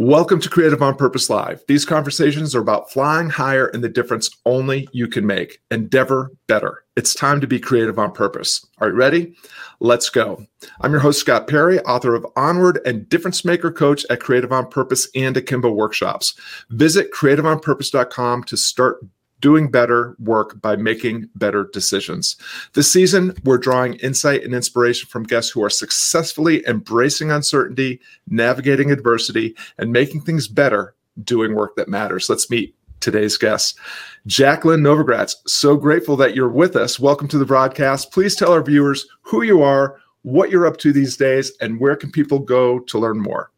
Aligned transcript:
Welcome 0.00 0.38
to 0.42 0.48
Creative 0.48 0.80
on 0.80 0.94
Purpose 0.94 1.28
Live. 1.28 1.64
These 1.66 1.84
conversations 1.84 2.54
are 2.54 2.60
about 2.60 2.88
flying 2.88 3.30
higher 3.30 3.66
and 3.66 3.82
the 3.82 3.88
difference 3.88 4.30
only 4.46 4.88
you 4.92 5.08
can 5.08 5.26
make. 5.26 5.58
Endeavor 5.72 6.30
better. 6.46 6.84
It's 6.94 7.16
time 7.16 7.40
to 7.40 7.48
be 7.48 7.58
creative 7.58 7.98
on 7.98 8.12
purpose. 8.12 8.64
Are 8.78 8.90
you 8.90 8.94
ready? 8.94 9.34
Let's 9.80 10.08
go. 10.08 10.46
I'm 10.82 10.92
your 10.92 11.00
host, 11.00 11.18
Scott 11.18 11.48
Perry, 11.48 11.80
author 11.80 12.14
of 12.14 12.24
Onward 12.36 12.78
and 12.86 13.08
Difference 13.08 13.44
Maker 13.44 13.72
Coach 13.72 14.06
at 14.08 14.20
Creative 14.20 14.52
on 14.52 14.68
Purpose 14.68 15.08
and 15.16 15.36
Akimbo 15.36 15.72
Workshops. 15.72 16.38
Visit 16.70 17.10
creativeonpurpose.com 17.12 18.44
to 18.44 18.56
start 18.56 19.04
doing 19.40 19.70
better 19.70 20.16
work 20.18 20.60
by 20.60 20.76
making 20.76 21.28
better 21.34 21.68
decisions. 21.72 22.36
This 22.74 22.90
season, 22.90 23.34
we're 23.44 23.58
drawing 23.58 23.94
insight 23.94 24.42
and 24.44 24.54
inspiration 24.54 25.08
from 25.08 25.24
guests 25.24 25.50
who 25.50 25.62
are 25.62 25.70
successfully 25.70 26.66
embracing 26.66 27.30
uncertainty, 27.30 28.00
navigating 28.28 28.90
adversity, 28.90 29.56
and 29.78 29.92
making 29.92 30.22
things 30.22 30.48
better 30.48 30.94
doing 31.22 31.54
work 31.54 31.76
that 31.76 31.88
matters. 31.88 32.28
Let's 32.28 32.50
meet 32.50 32.74
today's 33.00 33.36
guests. 33.36 33.78
Jacqueline 34.26 34.80
Novogratz, 34.80 35.36
so 35.46 35.76
grateful 35.76 36.16
that 36.16 36.34
you're 36.34 36.48
with 36.48 36.76
us. 36.76 36.98
Welcome 36.98 37.28
to 37.28 37.38
the 37.38 37.46
broadcast. 37.46 38.12
Please 38.12 38.34
tell 38.34 38.52
our 38.52 38.62
viewers 38.62 39.06
who 39.22 39.42
you 39.42 39.62
are, 39.62 39.96
what 40.22 40.50
you're 40.50 40.66
up 40.66 40.78
to 40.78 40.92
these 40.92 41.16
days, 41.16 41.52
and 41.60 41.80
where 41.80 41.96
can 41.96 42.10
people 42.10 42.38
go 42.38 42.80
to 42.80 42.98
learn 42.98 43.20
more? 43.20 43.50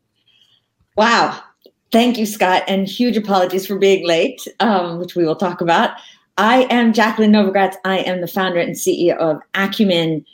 Wow. 0.96 1.42
Thank 1.92 2.18
you, 2.18 2.26
Scott, 2.26 2.62
and 2.68 2.86
huge 2.86 3.16
apologies 3.16 3.66
for 3.66 3.76
being 3.76 4.06
late, 4.06 4.46
um, 4.60 4.98
which 4.98 5.16
we 5.16 5.24
will 5.24 5.34
talk 5.34 5.60
about. 5.60 5.90
I 6.38 6.62
am 6.70 6.92
Jacqueline 6.92 7.32
Novogratz. 7.32 7.74
I 7.84 7.98
am 7.98 8.20
the 8.20 8.28
founder 8.28 8.60
and 8.60 8.76
CEO 8.76 9.16
of 9.16 9.40
Acumen. 9.54 10.24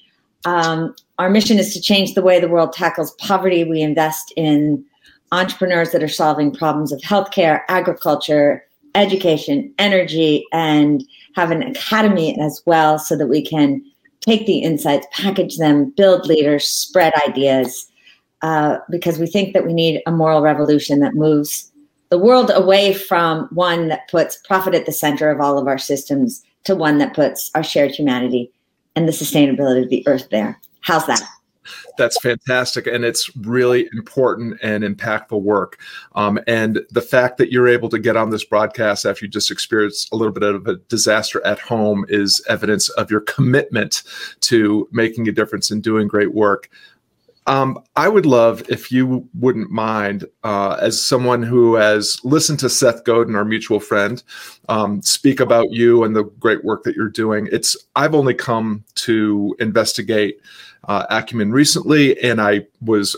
Um, 0.44 0.94
our 1.18 1.30
mission 1.30 1.58
is 1.58 1.72
to 1.72 1.80
change 1.80 2.12
the 2.12 2.20
way 2.20 2.38
the 2.38 2.48
world 2.48 2.74
tackles 2.74 3.12
poverty. 3.12 3.64
We 3.64 3.80
invest 3.80 4.34
in 4.36 4.84
entrepreneurs 5.32 5.92
that 5.92 6.02
are 6.02 6.08
solving 6.08 6.54
problems 6.54 6.92
of 6.92 7.00
healthcare, 7.00 7.62
agriculture, 7.68 8.62
education, 8.94 9.72
energy, 9.78 10.44
and 10.52 11.02
have 11.36 11.50
an 11.50 11.62
academy 11.62 12.38
as 12.38 12.62
well 12.66 12.98
so 12.98 13.16
that 13.16 13.28
we 13.28 13.40
can 13.40 13.82
take 14.20 14.46
the 14.46 14.58
insights, 14.58 15.06
package 15.12 15.56
them, 15.56 15.90
build 15.96 16.26
leaders, 16.26 16.66
spread 16.66 17.14
ideas 17.26 17.90
uh, 18.42 18.78
because 18.90 19.18
we 19.18 19.26
think 19.26 19.54
that 19.54 19.66
we 19.66 19.72
need 19.72 20.02
a 20.06 20.12
moral 20.12 20.42
revolution 20.42 21.00
that 21.00 21.14
moves 21.14 21.72
the 22.10 22.18
world 22.18 22.50
away 22.54 22.92
from 22.92 23.48
one 23.52 23.88
that 23.88 24.08
puts 24.08 24.36
profit 24.46 24.74
at 24.74 24.86
the 24.86 24.92
center 24.92 25.30
of 25.30 25.40
all 25.40 25.58
of 25.58 25.66
our 25.66 25.78
systems 25.78 26.44
to 26.64 26.74
one 26.74 26.98
that 26.98 27.14
puts 27.14 27.50
our 27.54 27.62
shared 27.62 27.90
humanity 27.90 28.50
and 28.94 29.08
the 29.08 29.12
sustainability 29.12 29.82
of 29.82 29.90
the 29.90 30.06
earth 30.06 30.28
there. 30.30 30.58
How's 30.80 31.06
that? 31.06 31.22
That's 31.98 32.18
fantastic. 32.20 32.86
And 32.86 33.04
it's 33.04 33.34
really 33.36 33.88
important 33.92 34.58
and 34.62 34.84
impactful 34.84 35.40
work. 35.40 35.80
Um, 36.14 36.38
and 36.46 36.80
the 36.90 37.02
fact 37.02 37.38
that 37.38 37.50
you're 37.50 37.68
able 37.68 37.88
to 37.88 37.98
get 37.98 38.16
on 38.16 38.30
this 38.30 38.44
broadcast 38.44 39.04
after 39.04 39.24
you 39.24 39.30
just 39.30 39.50
experienced 39.50 40.12
a 40.12 40.16
little 40.16 40.32
bit 40.32 40.42
of 40.42 40.66
a 40.66 40.76
disaster 40.76 41.44
at 41.44 41.58
home 41.58 42.04
is 42.08 42.44
evidence 42.48 42.88
of 42.90 43.10
your 43.10 43.20
commitment 43.20 44.02
to 44.40 44.88
making 44.92 45.28
a 45.28 45.32
difference 45.32 45.70
and 45.70 45.82
doing 45.82 46.06
great 46.06 46.34
work. 46.34 46.70
Um, 47.46 47.78
I 47.94 48.08
would 48.08 48.26
love 48.26 48.68
if 48.68 48.90
you 48.90 49.28
wouldn't 49.38 49.70
mind, 49.70 50.24
uh, 50.42 50.78
as 50.80 51.04
someone 51.04 51.42
who 51.42 51.74
has 51.76 52.18
listened 52.24 52.58
to 52.60 52.68
Seth 52.68 53.04
Godin, 53.04 53.36
our 53.36 53.44
mutual 53.44 53.78
friend, 53.78 54.22
um, 54.68 55.00
speak 55.02 55.38
about 55.38 55.70
you 55.70 56.02
and 56.02 56.16
the 56.16 56.24
great 56.24 56.64
work 56.64 56.82
that 56.84 56.96
you're 56.96 57.08
doing. 57.08 57.48
It's 57.52 57.76
I've 57.94 58.14
only 58.14 58.34
come 58.34 58.84
to 58.96 59.54
investigate 59.60 60.40
uh, 60.88 61.06
Acumen 61.08 61.52
recently, 61.52 62.20
and 62.20 62.40
I 62.40 62.66
was 62.80 63.16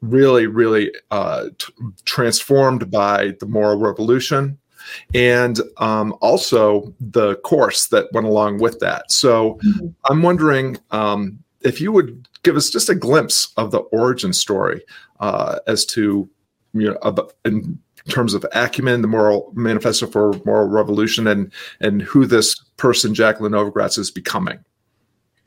really, 0.00 0.46
really 0.46 0.92
uh, 1.10 1.50
t- 1.58 1.72
transformed 2.04 2.90
by 2.90 3.34
the 3.40 3.46
moral 3.46 3.78
revolution 3.78 4.58
and 5.14 5.60
um, 5.76 6.16
also 6.20 6.92
the 7.00 7.36
course 7.36 7.88
that 7.88 8.12
went 8.12 8.26
along 8.26 8.58
with 8.58 8.78
that. 8.80 9.10
So 9.12 9.58
mm-hmm. 9.64 9.88
I'm 10.08 10.22
wondering 10.22 10.78
um, 10.90 11.38
if 11.60 11.80
you 11.80 11.92
would 11.92 12.26
give 12.42 12.56
us 12.56 12.70
just 12.70 12.88
a 12.88 12.94
glimpse 12.94 13.52
of 13.56 13.70
the 13.70 13.78
origin 13.78 14.32
story 14.32 14.82
uh, 15.20 15.58
as 15.66 15.84
to 15.86 16.28
you 16.72 16.96
know 17.04 17.28
in 17.44 17.78
terms 18.08 18.34
of 18.34 18.44
acumen, 18.52 19.02
the 19.02 19.08
moral 19.08 19.52
manifesto 19.54 20.06
for 20.06 20.32
moral 20.44 20.68
revolution, 20.68 21.26
and 21.26 21.52
and 21.80 22.02
who 22.02 22.26
this 22.26 22.58
person 22.76 23.14
Jacqueline 23.14 23.52
Novogratz 23.52 23.98
is 23.98 24.10
becoming. 24.10 24.58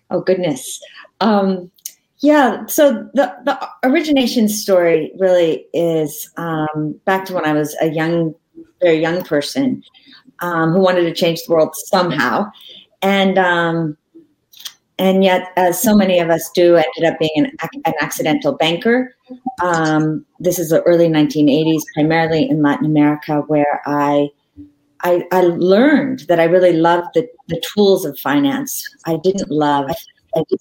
Oh 0.10 0.22
goodness, 0.22 0.82
um, 1.22 1.72
yeah. 2.20 2.66
So 2.68 3.10
the 3.14 3.34
the 3.44 3.70
origination 3.84 4.50
story 4.50 5.12
really 5.20 5.66
is 5.74 6.30
um, 6.38 7.00
back 7.06 7.26
to 7.26 7.34
when 7.34 7.46
I 7.46 7.54
was 7.54 7.76
a 7.82 7.90
young, 7.90 8.36
very 8.82 9.02
young 9.02 9.24
person 9.24 9.84
um, 10.40 10.74
who 10.74 10.80
wanted 10.80 11.04
to 11.04 11.14
change 11.14 11.42
the 11.44 11.54
world 11.54 11.76
somehow, 11.76 12.52
and 13.02 13.38
um, 13.38 13.98
and 15.00 15.24
yet, 15.24 15.52
as 15.56 15.82
so 15.82 15.96
many 15.96 16.20
of 16.20 16.30
us 16.30 16.50
do, 16.52 16.76
ended 16.76 17.12
up 17.12 17.18
being 17.20 17.32
an, 17.36 17.52
an 17.86 17.94
accidental 18.00 18.54
banker. 18.54 19.16
Um, 19.62 20.26
this 20.40 20.60
is 20.60 20.70
the 20.70 20.84
early 20.84 21.08
1980s, 21.08 21.82
primarily 21.96 22.48
in 22.48 22.62
Latin 22.62 22.86
America, 22.86 23.44
where 23.48 23.82
I, 23.86 24.30
I, 25.02 25.26
I 25.32 25.42
learned 25.42 26.22
that 26.28 26.40
I 26.40 26.44
really 26.44 26.74
loved 26.74 27.08
the, 27.16 27.28
the 27.48 27.62
tools 27.74 28.06
of 28.06 28.20
finance. 28.20 28.88
I 29.08 29.18
didn't 29.18 29.50
love 29.50 29.90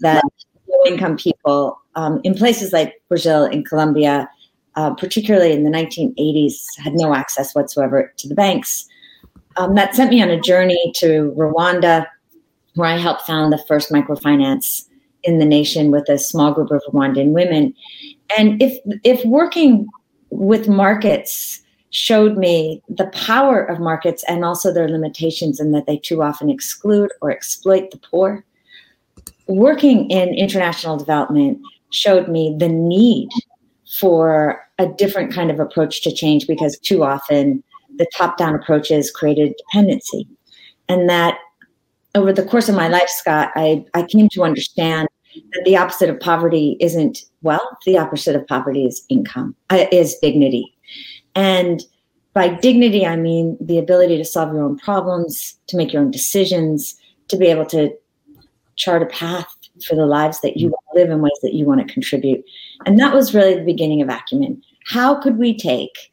that 0.00 0.24
low-income 0.66 1.18
people 1.18 1.78
um, 1.94 2.20
in 2.24 2.34
places 2.34 2.72
like 2.72 3.02
Brazil 3.08 3.44
and 3.44 3.66
Colombia, 3.66 4.30
uh, 4.76 4.94
particularly 4.94 5.52
in 5.52 5.64
the 5.64 5.70
1980s, 5.70 6.64
had 6.78 6.94
no 6.94 7.14
access 7.14 7.54
whatsoever 7.54 8.12
to 8.16 8.28
the 8.28 8.34
banks. 8.34 8.88
Um, 9.56 9.74
that 9.74 9.94
sent 9.94 10.10
me 10.10 10.22
on 10.22 10.30
a 10.30 10.40
journey 10.40 10.92
to 10.96 11.34
Rwanda 11.36 12.06
where 12.74 12.88
I 12.88 12.96
helped 12.96 13.22
found 13.22 13.52
the 13.52 13.64
first 13.68 13.90
microfinance 13.90 14.86
in 15.22 15.38
the 15.38 15.44
nation 15.44 15.90
with 15.90 16.08
a 16.08 16.18
small 16.18 16.52
group 16.52 16.70
of 16.70 16.82
Rwandan 16.92 17.32
women. 17.32 17.74
And 18.38 18.60
if 18.62 18.78
if 19.04 19.24
working 19.24 19.86
with 20.30 20.68
markets 20.68 21.62
showed 21.90 22.38
me 22.38 22.82
the 22.88 23.06
power 23.08 23.62
of 23.62 23.78
markets 23.78 24.24
and 24.26 24.44
also 24.44 24.72
their 24.72 24.88
limitations 24.88 25.60
and 25.60 25.74
that 25.74 25.86
they 25.86 25.98
too 25.98 26.22
often 26.22 26.48
exclude 26.48 27.10
or 27.20 27.30
exploit 27.30 27.90
the 27.90 27.98
poor, 27.98 28.44
working 29.46 30.10
in 30.10 30.30
international 30.30 30.96
development 30.96 31.60
showed 31.90 32.28
me 32.28 32.56
the 32.58 32.68
need 32.68 33.28
for 34.00 34.66
a 34.78 34.86
different 34.86 35.32
kind 35.32 35.50
of 35.50 35.60
approach 35.60 36.02
to 36.02 36.10
change 36.10 36.46
because 36.46 36.78
too 36.78 37.04
often 37.04 37.62
the 37.98 38.06
top 38.16 38.38
down 38.38 38.54
approaches 38.54 39.10
created 39.10 39.54
dependency 39.58 40.26
and 40.88 41.10
that 41.10 41.36
over 42.14 42.32
the 42.32 42.44
course 42.44 42.68
of 42.68 42.74
my 42.74 42.88
life, 42.88 43.08
Scott, 43.08 43.50
I, 43.54 43.84
I 43.94 44.02
came 44.04 44.28
to 44.30 44.42
understand 44.42 45.08
that 45.34 45.62
the 45.64 45.76
opposite 45.76 46.10
of 46.10 46.20
poverty 46.20 46.76
isn't 46.80 47.24
wealth. 47.42 47.78
The 47.86 47.98
opposite 47.98 48.36
of 48.36 48.46
poverty 48.46 48.84
is 48.84 49.04
income, 49.08 49.54
uh, 49.70 49.86
is 49.90 50.16
dignity. 50.20 50.76
And 51.34 51.82
by 52.34 52.48
dignity, 52.48 53.06
I 53.06 53.16
mean 53.16 53.56
the 53.60 53.78
ability 53.78 54.18
to 54.18 54.24
solve 54.24 54.52
your 54.52 54.62
own 54.62 54.78
problems, 54.78 55.58
to 55.68 55.76
make 55.76 55.92
your 55.92 56.02
own 56.02 56.10
decisions, 56.10 56.94
to 57.28 57.36
be 57.36 57.46
able 57.46 57.66
to 57.66 57.90
chart 58.76 59.02
a 59.02 59.06
path 59.06 59.46
for 59.86 59.94
the 59.94 60.06
lives 60.06 60.40
that 60.40 60.56
you 60.56 60.74
live 60.94 61.10
in 61.10 61.20
ways 61.20 61.38
that 61.42 61.54
you 61.54 61.64
want 61.64 61.86
to 61.86 61.92
contribute. 61.92 62.44
And 62.84 62.98
that 62.98 63.14
was 63.14 63.34
really 63.34 63.54
the 63.54 63.64
beginning 63.64 64.02
of 64.02 64.08
Acumen. 64.08 64.62
How 64.86 65.14
could 65.14 65.38
we 65.38 65.56
take 65.56 66.12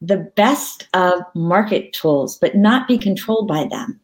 the 0.00 0.18
best 0.36 0.88
of 0.94 1.20
market 1.34 1.92
tools, 1.92 2.38
but 2.38 2.56
not 2.56 2.88
be 2.88 2.98
controlled 2.98 3.48
by 3.48 3.66
them? 3.66 4.00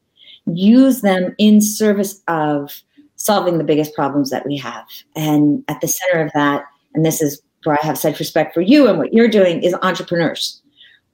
Use 0.57 1.01
them 1.01 1.35
in 1.39 1.61
service 1.61 2.21
of 2.29 2.83
solving 3.17 3.59
the 3.59 3.65
biggest 3.65 3.95
problems 3.95 4.31
that 4.31 4.47
we 4.47 4.57
have. 4.57 4.87
And 5.15 5.63
at 5.69 5.81
the 5.81 5.89
center 5.89 6.25
of 6.25 6.33
that, 6.35 6.65
and 6.95 7.05
this 7.05 7.21
is 7.21 7.41
where 7.65 7.79
I 7.81 7.87
have 7.87 7.99
such 7.99 8.19
respect 8.19 8.55
for 8.55 8.63
you 8.63 8.89
and 8.89 8.99
what 8.99 9.13
you're 9.13 9.29
doing, 9.29 9.63
is 9.63 9.75
entrepreneurs. 9.83 10.63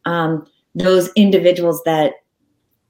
Um, 0.05 0.47
those 0.75 1.11
individuals 1.17 1.83
that 1.85 2.15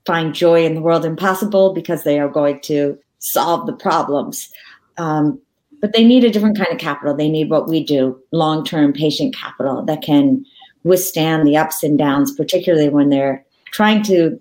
find 0.05 0.35
joy 0.35 0.65
in 0.65 0.75
the 0.75 0.81
world 0.81 1.05
impossible 1.05 1.73
because 1.73 2.05
they 2.05 2.21
are 2.21 2.29
going 2.29 2.61
to 2.61 2.99
solve 3.19 3.67
the 3.67 3.73
problems. 3.73 4.51
Um, 4.99 5.41
but 5.81 5.93
they 5.93 6.05
need 6.05 6.25
a 6.25 6.31
different 6.31 6.57
kind 6.57 6.73
of 6.73 6.79
capital. 6.79 7.15
They 7.15 7.29
need 7.29 7.51
what 7.51 7.69
we 7.69 7.83
do 7.85 8.19
long 8.33 8.65
term 8.65 8.93
patient 8.93 9.35
capital 9.35 9.83
that 9.85 10.03
can 10.03 10.45
withstand 10.85 11.47
the 11.47 11.57
ups 11.57 11.83
and 11.83 11.99
downs, 11.99 12.33
particularly 12.33 12.89
when 12.89 13.09
they're 13.09 13.45
trying 13.73 14.03
to 14.05 14.41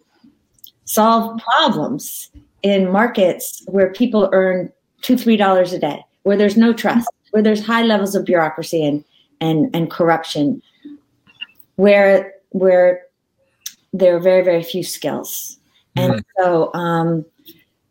solve 0.85 1.39
problems 1.39 2.29
in 2.63 2.91
markets 2.91 3.63
where 3.67 3.91
people 3.91 4.29
earn 4.31 4.71
two, 5.01 5.17
three 5.17 5.37
dollars 5.37 5.73
a 5.73 5.79
day, 5.79 6.03
where 6.23 6.37
there's 6.37 6.57
no 6.57 6.73
trust, 6.73 7.09
where 7.31 7.43
there's 7.43 7.65
high 7.65 7.83
levels 7.83 8.15
of 8.15 8.25
bureaucracy 8.25 8.85
and 8.85 9.03
and, 9.41 9.75
and 9.75 9.91
corruption, 9.91 10.61
where 11.75 12.33
where 12.49 13.01
there 13.93 14.15
are 14.15 14.19
very, 14.19 14.43
very 14.43 14.63
few 14.63 14.83
skills. 14.83 15.57
And 15.95 16.13
mm-hmm. 16.13 16.43
so 16.43 16.73
um, 16.73 17.25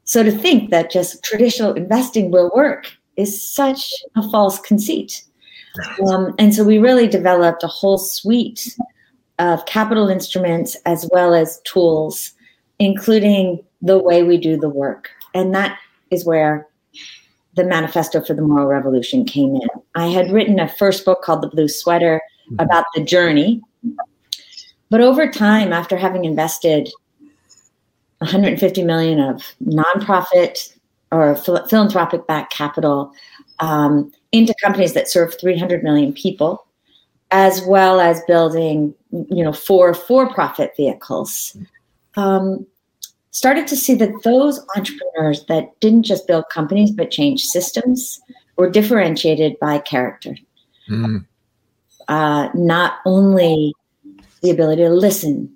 so 0.05 0.23
to 0.23 0.31
think 0.31 0.71
that 0.71 0.91
just 0.91 1.23
traditional 1.23 1.73
investing 1.73 2.31
will 2.31 2.51
work 2.55 2.93
is 3.17 3.47
such 3.47 3.91
a 4.17 4.29
false 4.31 4.59
conceit. 4.59 5.25
Um, 6.07 6.35
and 6.39 6.55
so 6.55 6.63
we 6.63 6.79
really 6.79 7.09
developed 7.09 7.65
a 7.65 7.69
whole 7.69 7.99
suite 7.99 8.77
of 9.39 9.65
capital 9.67 10.09
instruments 10.09 10.77
as 10.87 11.09
well 11.13 11.35
as 11.35 11.61
tools, 11.65 12.33
including 12.79 13.63
the 13.83 13.99
way 13.99 14.23
we 14.23 14.39
do 14.39 14.57
the 14.57 14.69
work. 14.69 15.11
And 15.35 15.55
that 15.55 15.79
is 16.11 16.25
where 16.25 16.67
the 17.55 17.65
Manifesto 17.65 18.21
for 18.21 18.35
the 18.35 18.43
Moral 18.43 18.67
Revolution 18.67 19.25
came 19.25 19.55
in. 19.55 19.69
I 19.95 20.09
had 20.09 20.31
written 20.31 20.59
a 20.59 20.69
first 20.69 21.05
book 21.05 21.23
called 21.23 21.43
The 21.43 21.49
Blue 21.49 21.69
Sweater 21.69 22.21
mm-hmm. 22.51 22.61
about 22.61 22.85
the 22.95 23.03
journey. 23.03 23.63
But 24.91 25.01
over 25.01 25.31
time, 25.31 25.73
after 25.73 25.97
having 25.97 26.25
invested 26.25 26.91
150 28.19 28.85
million 28.85 29.21
of 29.21 29.43
nonprofit 29.65 30.75
or 31.13 31.37
philanthropic 31.37 32.27
backed 32.27 32.53
capital 32.53 33.13
um, 33.61 34.11
into 34.33 34.55
companies 34.63 34.95
that 34.95 35.09
serve 35.09 35.39
300 35.39 35.83
million 35.83 36.13
people, 36.13 36.67
as 37.31 37.63
well 37.63 38.01
as 38.01 38.21
building, 38.27 38.95
you 39.11 39.45
know, 39.45 39.53
four 39.53 39.95
for-profit 39.95 40.73
vehicles. 40.77 41.57
Um, 42.17 42.67
started 43.31 43.67
to 43.67 43.77
see 43.77 43.95
that 43.97 44.23
those 44.23 44.65
entrepreneurs 44.77 45.45
that 45.47 45.79
didn't 45.81 46.05
just 46.05 46.27
build 46.27 46.45
companies 46.51 46.93
but 46.93 47.11
change 47.11 47.43
systems 47.45 48.21
were 48.57 48.71
differentiated 48.71 49.59
by 49.59 49.79
character. 49.79 50.37
Mm. 50.89 51.27
Uh, 52.07 52.49
not 52.55 52.99
only 53.05 53.75
the 54.43 54.51
ability 54.51 54.83
to 54.83 54.91
listen, 54.91 55.53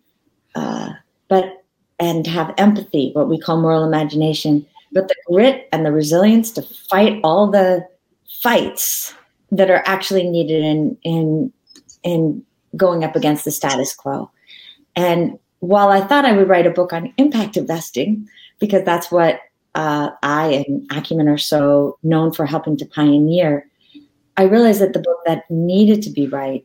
uh, 0.55 0.91
but 1.29 1.65
and 2.01 2.27
have 2.27 2.55
empathy, 2.59 3.11
what 3.13 3.29
we 3.29 3.39
call 3.39 3.61
moral 3.61 3.85
imagination, 3.85 4.67
but 4.93 5.09
the 5.09 5.17
grit 5.27 5.69
and 5.73 5.85
the 5.85 5.93
resilience 5.93 6.51
to 6.53 6.63
fight 6.63 7.21
all 7.23 7.51
the 7.51 7.87
fights 8.41 9.15
that 9.51 9.71
are 9.71 9.83
actually 9.87 10.29
needed 10.29 10.65
in 10.65 10.97
in 11.03 11.53
in 12.03 12.43
going 12.77 13.05
up 13.05 13.17
against 13.17 13.45
the 13.45 13.51
status 13.51 13.95
quo. 13.95 14.31
And 14.97 15.39
while 15.61 15.89
I 15.89 16.01
thought 16.01 16.25
I 16.25 16.33
would 16.33 16.49
write 16.49 16.67
a 16.67 16.71
book 16.71 16.93
on 16.93 17.13
impact 17.17 17.57
investing, 17.57 18.29
because 18.59 18.85
that's 18.85 19.11
what 19.11 19.41
uh, 19.75 20.11
I 20.23 20.65
and 20.67 20.87
Acumen 20.91 21.29
are 21.29 21.39
so 21.39 21.99
known 22.03 22.33
for 22.33 22.47
helping 22.47 22.77
to 22.79 22.87
pioneer, 22.87 23.67
I 24.37 24.45
realized 24.45 24.81
that 24.81 24.93
the 24.93 25.01
book 25.01 25.19
that 25.27 25.51
needed 25.51 26.03
to 26.03 26.11
be 26.11 26.27
right, 26.27 26.65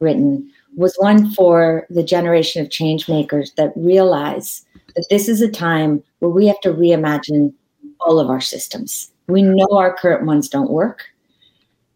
written 0.00 0.50
was 0.76 0.94
one 0.96 1.30
for 1.32 1.86
the 1.88 2.02
generation 2.02 2.60
of 2.62 2.70
change 2.70 3.08
makers 3.08 3.52
that 3.56 3.72
realize 3.76 4.64
that 4.94 5.06
this 5.08 5.28
is 5.28 5.40
a 5.40 5.50
time 5.50 6.02
where 6.18 6.30
we 6.30 6.46
have 6.46 6.60
to 6.60 6.72
reimagine 6.72 7.52
all 8.00 8.18
of 8.18 8.28
our 8.28 8.40
systems. 8.40 9.10
We 9.28 9.42
know 9.42 9.68
our 9.72 9.94
current 9.94 10.26
ones 10.26 10.48
don't 10.48 10.70
work, 10.70 11.06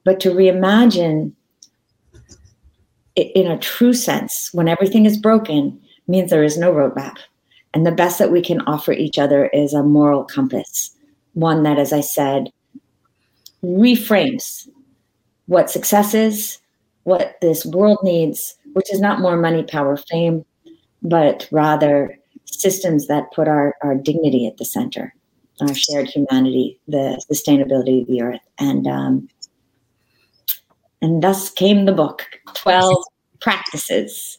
but 0.04 0.20
to 0.20 0.30
reimagine 0.30 1.32
in 3.16 3.48
a 3.48 3.58
true 3.58 3.92
sense, 3.92 4.50
when 4.52 4.68
everything 4.68 5.04
is 5.04 5.18
broken, 5.18 5.80
means 6.08 6.30
there 6.30 6.44
is 6.44 6.58
no 6.58 6.72
roadmap. 6.72 7.16
And 7.74 7.86
the 7.86 7.92
best 7.92 8.18
that 8.18 8.32
we 8.32 8.40
can 8.40 8.62
offer 8.62 8.92
each 8.92 9.18
other 9.18 9.46
is 9.46 9.74
a 9.74 9.82
moral 9.82 10.24
compass, 10.24 10.90
one 11.34 11.62
that, 11.62 11.78
as 11.78 11.92
I 11.92 12.00
said, 12.00 12.50
reframes 13.62 14.68
what 15.46 15.70
success 15.70 16.14
is, 16.14 16.58
what 17.04 17.36
this 17.40 17.64
world 17.66 17.98
needs, 18.02 18.54
which 18.72 18.92
is 18.92 19.00
not 19.00 19.20
more 19.20 19.36
money, 19.36 19.62
power, 19.62 19.96
fame, 19.96 20.44
but 21.02 21.46
rather 21.50 22.18
systems 22.44 23.06
that 23.06 23.32
put 23.32 23.48
our, 23.48 23.74
our 23.82 23.94
dignity 23.94 24.46
at 24.46 24.56
the 24.56 24.64
center, 24.64 25.14
our 25.60 25.74
shared 25.74 26.08
humanity, 26.08 26.80
the 26.88 27.22
sustainability 27.30 28.00
of 28.00 28.08
the 28.08 28.22
earth. 28.22 28.40
And 28.58 28.86
um, 28.86 29.28
and 31.00 31.22
thus 31.22 31.50
came 31.50 31.84
the 31.84 31.92
book, 31.92 32.26
12 32.54 33.04
Practices 33.40 34.38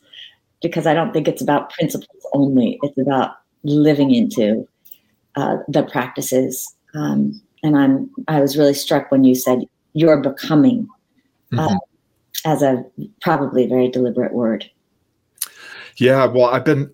because 0.62 0.86
I 0.86 0.94
don't 0.94 1.14
think 1.14 1.28
it's 1.28 1.42
about 1.42 1.72
principles 1.72 2.26
only. 2.34 2.80
It's 2.84 2.98
about 2.98 3.32
living 3.64 4.14
into 4.14 4.68
uh, 5.36 5.58
the 5.68 5.84
practices. 5.84 6.76
Um, 6.94 7.42
and 7.64 7.78
I'm 7.78 8.10
I 8.28 8.42
was 8.42 8.58
really 8.58 8.74
struck 8.74 9.12
when 9.12 9.24
you 9.24 9.36
said 9.36 9.66
you're 9.94 10.22
becoming 10.22 10.88
uh, 11.54 11.68
mm-hmm. 11.68 11.76
as 12.46 12.62
a 12.62 12.86
probably 13.22 13.68
very 13.68 13.90
deliberate 13.90 14.34
word. 14.34 14.70
Yeah, 15.98 16.26
well, 16.26 16.46
I've 16.46 16.64
been 16.64 16.92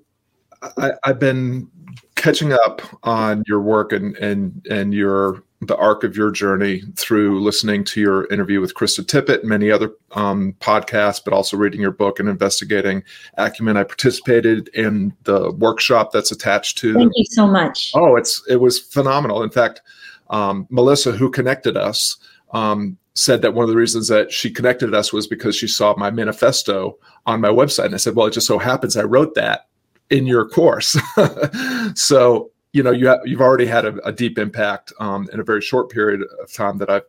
I, 0.77 0.93
have 1.03 1.19
been 1.19 1.69
catching 2.15 2.53
up 2.53 2.81
on 3.03 3.43
your 3.47 3.61
work 3.61 3.93
and 3.93 4.15
and 4.17 4.65
and 4.69 4.93
your 4.93 5.43
the 5.65 5.77
arc 5.77 6.03
of 6.03 6.15
your 6.15 6.31
journey 6.31 6.81
through 6.95 7.41
listening 7.41 7.83
to 7.85 8.01
your 8.01 8.25
interview 8.31 8.61
with 8.61 8.73
Krista 8.73 9.01
Tippett 9.05 9.41
and 9.41 9.49
many 9.49 9.71
other 9.71 9.91
um, 10.11 10.55
podcasts, 10.59 11.21
but 11.23 11.33
also 11.33 11.57
reading 11.57 11.81
your 11.81 11.91
book 11.91 12.19
and 12.19 12.29
investigating 12.29 13.03
Acumen. 13.37 13.77
I 13.77 13.83
participated 13.83 14.69
in 14.69 15.13
the 15.23 15.51
workshop 15.51 16.11
that's 16.11 16.31
attached 16.31 16.77
to. 16.79 16.93
Thank 16.93 17.13
you 17.15 17.25
so 17.25 17.47
much. 17.47 17.91
Oh, 17.95 18.15
it's 18.15 18.43
it 18.49 18.57
was 18.57 18.79
phenomenal. 18.79 19.43
In 19.43 19.49
fact, 19.49 19.81
um, 20.29 20.67
Melissa, 20.69 21.11
who 21.11 21.29
connected 21.29 21.77
us, 21.77 22.17
um, 22.51 22.97
said 23.13 23.41
that 23.41 23.53
one 23.53 23.63
of 23.63 23.69
the 23.69 23.77
reasons 23.77 24.07
that 24.07 24.31
she 24.31 24.49
connected 24.51 24.93
us 24.93 25.13
was 25.13 25.27
because 25.27 25.55
she 25.55 25.67
saw 25.67 25.95
my 25.97 26.11
manifesto 26.11 26.97
on 27.25 27.41
my 27.41 27.49
website, 27.49 27.85
and 27.85 27.93
I 27.93 27.97
said, 27.97 28.15
"Well, 28.15 28.27
it 28.27 28.31
just 28.31 28.47
so 28.47 28.59
happens 28.59 28.97
I 28.97 29.03
wrote 29.03 29.35
that." 29.35 29.67
in 30.11 30.27
your 30.27 30.47
course 30.47 30.95
so 31.95 32.51
you 32.75 32.83
know 32.83 32.91
you 32.91 33.07
have, 33.07 33.21
you've 33.23 33.41
already 33.41 33.65
had 33.65 33.85
a, 33.85 33.95
a 34.05 34.11
deep 34.11 34.37
impact 34.37 34.91
um, 34.99 35.29
in 35.31 35.39
a 35.39 35.43
very 35.43 35.61
short 35.61 35.89
period 35.89 36.21
of 36.41 36.51
time 36.51 36.77
that 36.79 36.89
I've 36.89 37.05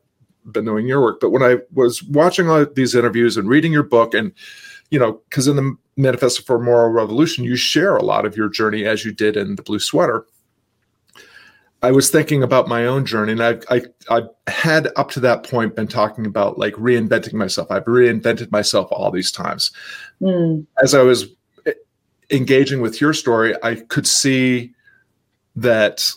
been 0.53 0.65
doing 0.65 0.87
your 0.87 1.03
work. 1.03 1.19
But 1.21 1.31
when 1.31 1.43
I 1.43 1.57
was 1.75 2.05
watching 2.05 2.49
all 2.49 2.65
these 2.65 2.95
interviews 2.95 3.37
and 3.37 3.49
reading 3.49 3.73
your 3.73 3.83
book, 3.83 4.15
and 4.15 4.33
you 4.91 4.99
know, 5.01 5.21
because 5.29 5.49
in 5.49 5.57
the 5.57 5.77
Manifesto 5.97 6.45
for 6.45 6.57
a 6.57 6.61
Moral 6.61 6.91
Revolution, 6.91 7.43
you 7.43 7.57
share 7.57 7.97
a 7.97 8.05
lot 8.05 8.25
of 8.25 8.37
your 8.37 8.49
journey 8.49 8.85
as 8.85 9.05
you 9.05 9.11
did 9.11 9.37
in 9.37 9.57
the 9.57 9.63
Blue 9.63 9.81
Sweater. 9.81 10.25
I 11.83 11.91
was 11.91 12.11
thinking 12.11 12.45
about 12.45 12.69
my 12.69 12.87
own 12.87 13.05
journey, 13.05 13.33
and 13.33 13.43
I, 13.43 13.59
I, 13.69 13.83
I 14.09 14.23
had 14.47 14.89
up 14.95 15.11
to 15.13 15.21
that 15.21 15.43
point 15.43 15.75
been 15.75 15.89
talking 15.89 16.27
about 16.27 16.59
like 16.59 16.75
reinventing 16.75 17.35
myself. 17.35 17.73
I've 17.73 17.87
reinvented 17.87 18.53
myself 18.53 18.87
all 18.93 19.11
these 19.11 19.33
times. 19.33 19.73
Mm. 20.23 20.65
As 20.81 20.95
I 20.95 21.03
was 21.03 21.27
eh, 21.67 21.73
engaging 22.31 22.83
with 22.83 23.01
your 23.01 23.13
story, 23.13 23.53
I 23.65 23.75
could 23.75 24.07
see 24.07 24.73
that 25.57 26.11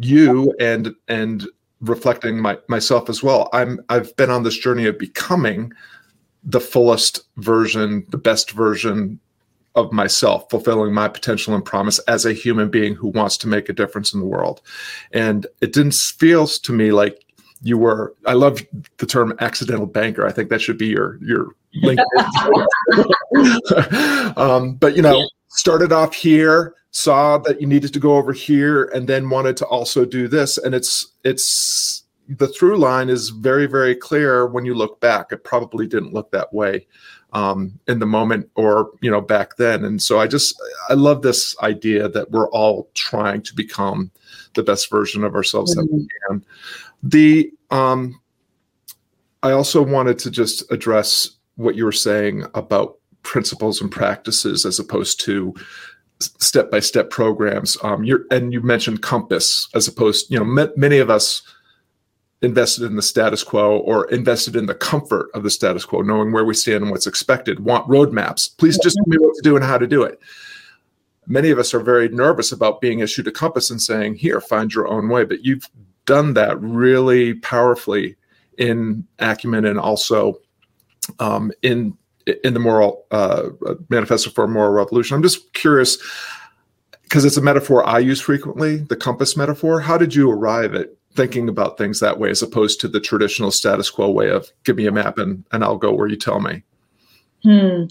you 0.00 0.54
and 0.58 0.94
and 1.08 1.46
reflecting 1.80 2.40
my, 2.40 2.58
myself 2.68 3.08
as 3.08 3.22
well 3.22 3.48
i'm 3.52 3.78
i've 3.90 4.14
been 4.16 4.30
on 4.30 4.42
this 4.42 4.56
journey 4.56 4.86
of 4.86 4.98
becoming 4.98 5.72
the 6.42 6.60
fullest 6.60 7.20
version 7.36 8.04
the 8.08 8.18
best 8.18 8.50
version 8.50 9.20
of 9.74 9.92
myself 9.92 10.48
fulfilling 10.50 10.94
my 10.94 11.08
potential 11.08 11.54
and 11.54 11.64
promise 11.64 11.98
as 12.00 12.24
a 12.24 12.32
human 12.32 12.70
being 12.70 12.94
who 12.94 13.08
wants 13.08 13.36
to 13.38 13.48
make 13.48 13.68
a 13.68 13.72
difference 13.72 14.14
in 14.14 14.20
the 14.20 14.26
world. 14.26 14.60
And 15.12 15.46
it 15.60 15.72
didn't 15.72 15.94
feel 15.94 16.46
to 16.46 16.72
me 16.72 16.92
like 16.92 17.20
you 17.62 17.78
were 17.78 18.14
i 18.26 18.34
love 18.34 18.60
the 18.98 19.06
term 19.06 19.34
accidental 19.40 19.86
banker. 19.86 20.26
I 20.26 20.32
think 20.32 20.50
that 20.50 20.60
should 20.60 20.78
be 20.78 20.88
your 20.88 21.18
your 21.22 21.48
linkedin 21.82 21.98
um, 24.36 24.74
but 24.74 24.94
you 24.96 25.02
know 25.02 25.26
started 25.54 25.92
off 25.92 26.14
here 26.14 26.74
saw 26.90 27.38
that 27.38 27.60
you 27.60 27.66
needed 27.66 27.92
to 27.92 27.98
go 27.98 28.16
over 28.16 28.32
here 28.32 28.84
and 28.86 29.08
then 29.08 29.30
wanted 29.30 29.56
to 29.56 29.66
also 29.66 30.04
do 30.04 30.28
this 30.28 30.58
and 30.58 30.74
it's 30.74 31.12
it's 31.24 32.04
the 32.28 32.48
through 32.48 32.76
line 32.76 33.08
is 33.08 33.30
very 33.30 33.66
very 33.66 33.94
clear 33.94 34.46
when 34.46 34.64
you 34.64 34.74
look 34.74 35.00
back 35.00 35.30
it 35.30 35.44
probably 35.44 35.86
didn't 35.86 36.12
look 36.12 36.30
that 36.30 36.52
way 36.52 36.86
um, 37.32 37.78
in 37.88 37.98
the 37.98 38.06
moment 38.06 38.48
or 38.54 38.90
you 39.00 39.10
know 39.10 39.20
back 39.20 39.56
then 39.56 39.84
and 39.84 40.00
so 40.02 40.18
i 40.20 40.26
just 40.26 40.60
i 40.88 40.94
love 40.94 41.22
this 41.22 41.56
idea 41.62 42.08
that 42.08 42.30
we're 42.30 42.50
all 42.50 42.88
trying 42.94 43.42
to 43.42 43.54
become 43.54 44.10
the 44.54 44.62
best 44.62 44.90
version 44.90 45.24
of 45.24 45.34
ourselves 45.34 45.76
mm-hmm. 45.76 45.86
that 45.86 45.92
we 45.92 46.00
mm-hmm. 46.00 46.32
can 46.32 46.46
the 47.02 47.52
um, 47.70 48.20
i 49.42 49.50
also 49.52 49.82
wanted 49.82 50.18
to 50.18 50.30
just 50.30 50.70
address 50.72 51.30
what 51.56 51.76
you 51.76 51.84
were 51.84 51.92
saying 51.92 52.44
about 52.54 52.98
principles 53.24 53.80
and 53.80 53.90
practices 53.90 54.64
as 54.64 54.78
opposed 54.78 55.20
to 55.24 55.54
step 56.20 56.70
by 56.70 56.80
step 56.80 57.10
programs. 57.10 57.76
Um, 57.82 58.06
and 58.30 58.52
you 58.52 58.60
mentioned 58.60 59.02
Compass 59.02 59.68
as 59.74 59.88
opposed, 59.88 60.30
you 60.30 60.38
know, 60.38 60.62
m- 60.62 60.72
many 60.76 60.98
of 60.98 61.10
us 61.10 61.42
invested 62.42 62.84
in 62.84 62.96
the 62.96 63.02
status 63.02 63.42
quo 63.42 63.78
or 63.78 64.06
invested 64.10 64.54
in 64.54 64.66
the 64.66 64.74
comfort 64.74 65.30
of 65.34 65.42
the 65.42 65.50
status 65.50 65.84
quo, 65.84 66.02
knowing 66.02 66.30
where 66.30 66.44
we 66.44 66.54
stand 66.54 66.82
and 66.82 66.90
what's 66.90 67.06
expected, 67.06 67.60
want 67.60 67.88
roadmaps. 67.88 68.56
Please 68.58 68.78
just 68.82 68.96
tell 68.96 69.08
me 69.08 69.16
what 69.18 69.34
to 69.34 69.42
do 69.42 69.56
and 69.56 69.64
how 69.64 69.78
to 69.78 69.86
do 69.86 70.02
it. 70.02 70.20
Many 71.26 71.50
of 71.50 71.58
us 71.58 71.72
are 71.72 71.80
very 71.80 72.08
nervous 72.10 72.52
about 72.52 72.82
being 72.82 72.98
issued 73.00 73.26
a 73.26 73.32
compass 73.32 73.70
and 73.70 73.80
saying, 73.80 74.16
here, 74.16 74.40
find 74.40 74.72
your 74.72 74.86
own 74.86 75.08
way. 75.08 75.24
But 75.24 75.44
you've 75.44 75.68
done 76.04 76.34
that 76.34 76.60
really 76.60 77.34
powerfully 77.34 78.16
in 78.58 79.06
Acumen 79.18 79.64
and 79.64 79.80
also 79.80 80.38
um, 81.18 81.50
in 81.62 81.96
in 82.26 82.54
the 82.54 82.60
moral 82.60 83.04
uh, 83.10 83.50
manifesto 83.88 84.30
for 84.30 84.44
a 84.44 84.48
moral 84.48 84.72
revolution. 84.72 85.14
I'm 85.14 85.22
just 85.22 85.52
curious 85.52 85.98
because 87.02 87.24
it's 87.24 87.36
a 87.36 87.42
metaphor 87.42 87.86
I 87.86 87.98
use 87.98 88.20
frequently, 88.20 88.78
the 88.78 88.96
compass 88.96 89.36
metaphor. 89.36 89.80
How 89.80 89.98
did 89.98 90.14
you 90.14 90.30
arrive 90.30 90.74
at 90.74 90.88
thinking 91.14 91.48
about 91.48 91.78
things 91.78 92.00
that 92.00 92.18
way 92.18 92.30
as 92.30 92.42
opposed 92.42 92.80
to 92.80 92.88
the 92.88 93.00
traditional 93.00 93.50
status 93.50 93.90
quo 93.90 94.10
way 94.10 94.30
of 94.30 94.50
give 94.64 94.76
me 94.76 94.86
a 94.86 94.92
map 94.92 95.18
and, 95.18 95.44
and 95.52 95.62
I'll 95.62 95.76
go 95.76 95.92
where 95.92 96.08
you 96.08 96.16
tell 96.16 96.40
me? 96.40 96.62
Hmm. 97.42 97.84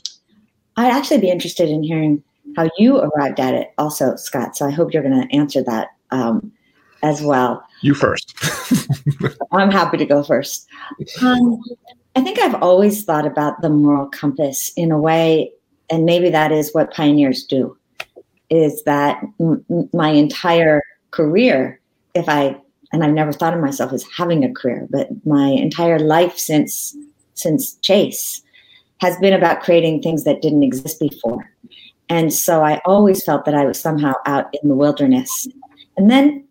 I'd 0.75 0.91
actually 0.91 1.21
be 1.21 1.29
interested 1.29 1.69
in 1.69 1.83
hearing 1.83 2.23
how 2.57 2.69
you 2.77 2.97
arrived 2.97 3.39
at 3.39 3.53
it, 3.53 3.73
also, 3.77 4.15
Scott. 4.15 4.57
So 4.57 4.65
I 4.65 4.71
hope 4.71 4.93
you're 4.93 5.03
going 5.03 5.27
to 5.27 5.35
answer 5.35 5.63
that 5.63 5.89
um, 6.11 6.51
as 7.03 7.21
well. 7.21 7.63
You 7.81 7.93
first. 7.93 8.33
I'm 9.51 9.71
happy 9.71 9.97
to 9.97 10.05
go 10.05 10.23
first. 10.23 10.67
Um, 11.21 11.61
I 12.15 12.21
think 12.21 12.39
I've 12.39 12.61
always 12.61 13.03
thought 13.03 13.25
about 13.25 13.61
the 13.61 13.69
moral 13.69 14.07
compass 14.07 14.71
in 14.75 14.91
a 14.91 14.99
way, 14.99 15.51
and 15.89 16.05
maybe 16.05 16.29
that 16.29 16.51
is 16.51 16.73
what 16.73 16.93
pioneers 16.93 17.43
do. 17.43 17.75
Is 18.49 18.83
that 18.83 19.23
m- 19.39 19.65
my 19.93 20.09
entire 20.09 20.81
career, 21.11 21.79
if 22.13 22.29
I 22.29 22.59
and 22.91 23.03
I've 23.03 23.13
never 23.13 23.33
thought 23.33 23.55
of 23.55 23.59
myself 23.59 23.91
as 23.91 24.05
having 24.15 24.43
a 24.43 24.53
career, 24.53 24.87
but 24.91 25.09
my 25.25 25.47
entire 25.47 25.97
life 25.97 26.37
since 26.37 26.95
since 27.33 27.75
Chase 27.77 28.43
has 28.99 29.17
been 29.17 29.33
about 29.33 29.61
creating 29.61 30.01
things 30.01 30.23
that 30.23 30.41
didn't 30.41 30.63
exist 30.63 30.99
before. 30.99 31.49
And 32.09 32.31
so 32.31 32.63
I 32.63 32.79
always 32.85 33.23
felt 33.23 33.45
that 33.45 33.55
I 33.55 33.65
was 33.65 33.79
somehow 33.79 34.13
out 34.27 34.53
in 34.61 34.69
the 34.69 34.75
wilderness. 34.75 35.47
And 35.97 36.11
then, 36.11 36.45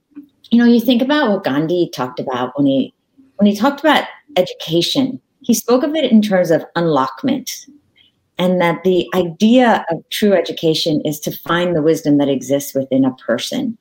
you 0.51 0.59
know, 0.59 0.65
you 0.65 0.81
think 0.81 1.03
about 1.03 1.31
what 1.31 1.45
Gandhi 1.45 1.89
talked 1.95 2.19
about 2.19 2.59
when 2.59 2.67
he 2.67 2.93
when 3.37 3.47
he 3.47 3.57
talked 3.57 3.81
about 3.81 4.05
education. 4.37 5.21
He 5.43 5.55
spoke 5.55 5.83
of 5.83 5.95
it 5.95 6.11
in 6.11 6.23
terms 6.23 6.51
of 6.51 6.65
unlockment. 6.77 7.67
And 8.39 8.61
that 8.61 8.83
the 8.83 9.09
idea 9.15 9.85
of 9.91 10.09
true 10.11 10.33
education 10.33 11.01
is 11.03 11.21
to 11.21 11.31
find 11.31 11.77
the 11.77 11.83
wisdom 11.83 12.19
that 12.19 12.31
exists 12.31 12.75
within 12.75 13.05
a 13.05 13.15
person 13.15 13.77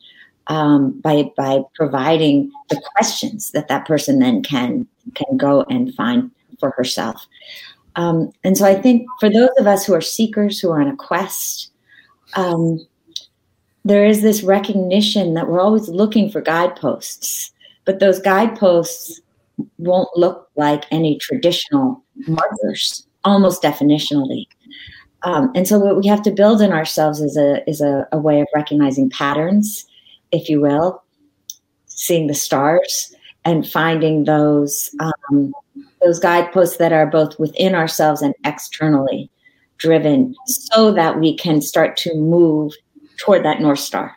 um, 0.48 1.00
by 1.00 1.32
by 1.38 1.62
providing 1.74 2.52
the 2.70 2.82
questions 2.94 3.52
that 3.52 3.70
that 3.70 3.88
person 3.88 4.20
then 4.20 4.44
can 4.44 4.86
can 5.16 5.38
go 5.38 5.66
and 5.70 5.96
find 5.96 6.30
for 6.60 6.72
herself. 6.72 7.26
Um, 7.96 8.32
and 8.44 8.58
so 8.58 8.66
I 8.66 8.76
think 8.76 9.08
for 9.20 9.30
those 9.30 9.50
of 9.58 9.68
us 9.68 9.86
who 9.86 9.94
are 9.94 10.02
seekers, 10.02 10.60
who 10.60 10.70
are 10.70 10.82
on 10.82 10.88
a 10.88 10.96
quest, 10.96 11.72
um, 12.36 12.86
there 13.84 14.06
is 14.06 14.22
this 14.22 14.44
recognition 14.44 15.34
that 15.34 15.48
we're 15.48 15.62
always 15.62 15.90
looking 15.90 16.30
for 16.30 16.42
guideposts, 16.42 17.52
but 17.86 18.00
those 18.00 18.20
guideposts 18.20 19.21
won't 19.78 20.10
look 20.16 20.50
like 20.56 20.86
any 20.92 21.18
traditional 21.18 22.04
markers, 22.28 23.08
almost 23.24 23.62
definitionally. 23.62 24.46
Um, 25.24 25.52
and 25.54 25.68
so 25.68 25.78
what 25.78 25.98
we 25.98 26.08
have 26.08 26.24
to 26.24 26.32
build 26.32 26.62
in 26.62 26.72
ourselves 26.72 27.22
is 27.22 27.38
a 27.38 27.68
is 27.70 27.82
a, 27.82 28.08
a 28.12 28.18
way 28.18 28.42
of 28.42 28.48
recognizing 28.56 29.10
patterns 29.10 29.86
if 30.32 30.50
you 30.50 30.62
will, 30.62 31.04
seeing 31.86 32.28
the 32.28 32.34
stars 32.34 33.14
and 33.46 33.68
finding 33.68 34.24
those 34.24 34.94
um, 35.00 35.54
those 36.02 36.20
guideposts 36.20 36.78
that 36.78 36.94
are 36.94 37.06
both 37.06 37.38
within 37.40 37.76
ourselves 37.76 38.22
and 38.22 38.34
externally 38.46 39.30
driven, 39.78 40.36
so 40.46 40.92
that 40.92 41.20
we 41.20 41.36
can 41.36 41.62
start 41.62 41.98
to 41.98 42.16
move 42.16 42.74
toward 43.18 43.44
that 43.44 43.62
north 43.62 43.80
star. 43.80 44.16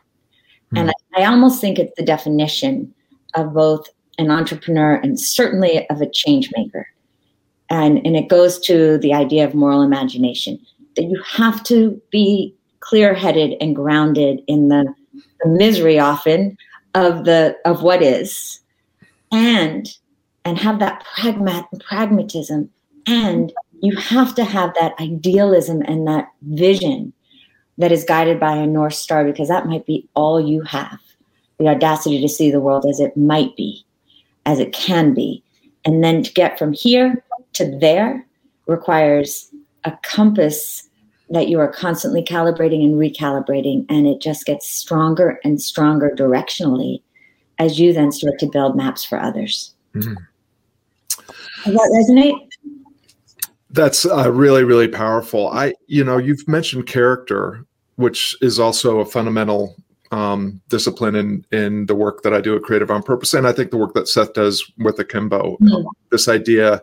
Mm. 0.72 0.80
And 0.80 0.90
I, 0.90 1.22
I 1.22 1.24
almost 1.26 1.60
think 1.60 1.78
it's 1.78 1.94
the 1.96 2.04
definition 2.04 2.94
of 3.34 3.52
both 3.52 3.88
an 4.18 4.30
entrepreneur 4.30 4.94
and 4.94 5.18
certainly 5.18 5.88
of 5.90 6.00
a 6.00 6.10
change 6.10 6.50
maker. 6.56 6.88
And, 7.70 8.04
and 8.06 8.16
it 8.16 8.28
goes 8.28 8.58
to 8.60 8.98
the 8.98 9.14
idea 9.14 9.44
of 9.44 9.54
moral 9.54 9.82
imagination 9.82 10.58
that 10.96 11.04
you 11.04 11.20
have 11.22 11.62
to 11.64 12.00
be 12.10 12.54
clear 12.80 13.14
headed 13.14 13.54
and 13.60 13.74
grounded 13.74 14.42
in 14.46 14.68
the 14.68 14.94
the 15.42 15.48
misery 15.48 15.98
often 15.98 16.56
of 16.94 17.24
the 17.24 17.56
of 17.64 17.82
what 17.82 18.02
is 18.02 18.60
and 19.32 19.96
and 20.44 20.58
have 20.58 20.78
that 20.78 21.04
pragmat 21.16 21.66
pragmatism. 21.80 22.70
And 23.06 23.52
you 23.80 23.96
have 23.96 24.34
to 24.36 24.44
have 24.44 24.74
that 24.74 24.94
idealism 25.00 25.82
and 25.82 26.06
that 26.06 26.28
vision 26.42 27.12
that 27.78 27.92
is 27.92 28.04
guided 28.04 28.38
by 28.38 28.54
a 28.54 28.66
north 28.66 28.94
star 28.94 29.24
because 29.24 29.48
that 29.48 29.66
might 29.66 29.86
be 29.86 30.08
all 30.14 30.40
you 30.40 30.62
have. 30.62 30.98
The 31.58 31.68
audacity 31.68 32.20
to 32.20 32.28
see 32.28 32.50
the 32.50 32.60
world 32.60 32.84
as 32.86 33.00
it 33.00 33.16
might 33.16 33.56
be 33.56 33.84
as 34.46 34.58
it 34.58 34.72
can 34.72 35.14
be 35.14 35.42
and 35.84 36.02
then 36.02 36.22
to 36.22 36.32
get 36.32 36.58
from 36.58 36.72
here 36.72 37.22
to 37.54 37.78
there 37.78 38.26
requires 38.66 39.50
a 39.84 39.92
compass 40.02 40.88
that 41.30 41.48
you 41.48 41.58
are 41.58 41.68
constantly 41.68 42.22
calibrating 42.22 42.84
and 42.84 42.94
recalibrating, 42.94 43.84
and 43.88 44.06
it 44.06 44.20
just 44.20 44.46
gets 44.46 44.68
stronger 44.68 45.40
and 45.44 45.60
stronger 45.60 46.10
directionally 46.16 47.02
as 47.58 47.78
you 47.78 47.92
then 47.92 48.12
start 48.12 48.38
to 48.38 48.46
build 48.46 48.76
maps 48.76 49.04
for 49.04 49.18
others. 49.18 49.74
Mm-hmm. 49.94 50.14
Does 51.64 51.74
that 51.74 52.06
resonate? 52.08 52.48
That's 53.70 54.06
uh, 54.06 54.30
really, 54.32 54.64
really 54.64 54.88
powerful. 54.88 55.48
I, 55.48 55.74
you 55.86 56.04
know, 56.04 56.18
you've 56.18 56.46
mentioned 56.46 56.86
character, 56.86 57.64
which 57.96 58.36
is 58.40 58.58
also 58.58 59.00
a 59.00 59.06
fundamental 59.06 59.76
um, 60.14 60.60
discipline 60.68 61.16
in 61.16 61.44
in 61.50 61.86
the 61.86 61.94
work 61.94 62.22
that 62.22 62.32
I 62.32 62.40
do 62.40 62.54
at 62.54 62.62
Creative 62.62 62.90
on 62.90 63.02
Purpose, 63.02 63.34
and 63.34 63.48
I 63.48 63.52
think 63.52 63.72
the 63.72 63.76
work 63.76 63.94
that 63.94 64.08
Seth 64.08 64.32
does 64.32 64.64
with 64.78 64.98
Akimbo. 64.98 65.56
Mm-hmm. 65.60 65.88
This 66.10 66.28
idea 66.28 66.82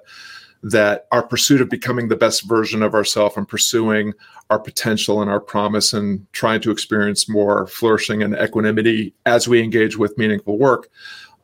that 0.64 1.08
our 1.12 1.24
pursuit 1.24 1.62
of 1.62 1.70
becoming 1.70 2.10
the 2.10 2.16
best 2.16 2.44
version 2.44 2.84
of 2.84 2.94
ourselves 2.94 3.38
and 3.38 3.48
pursuing 3.48 4.14
our 4.50 4.60
potential 4.60 5.22
and 5.22 5.32
our 5.32 5.40
promise 5.40 5.94
and 5.94 6.28
trying 6.34 6.62
to 6.62 6.72
experience 6.72 7.30
more 7.30 7.66
flourishing 7.68 8.22
and 8.22 8.36
equanimity 8.36 9.14
as 9.26 9.48
we 9.48 9.64
engage 9.64 9.98
with 9.98 10.18
meaningful 10.20 10.60
work 10.60 10.90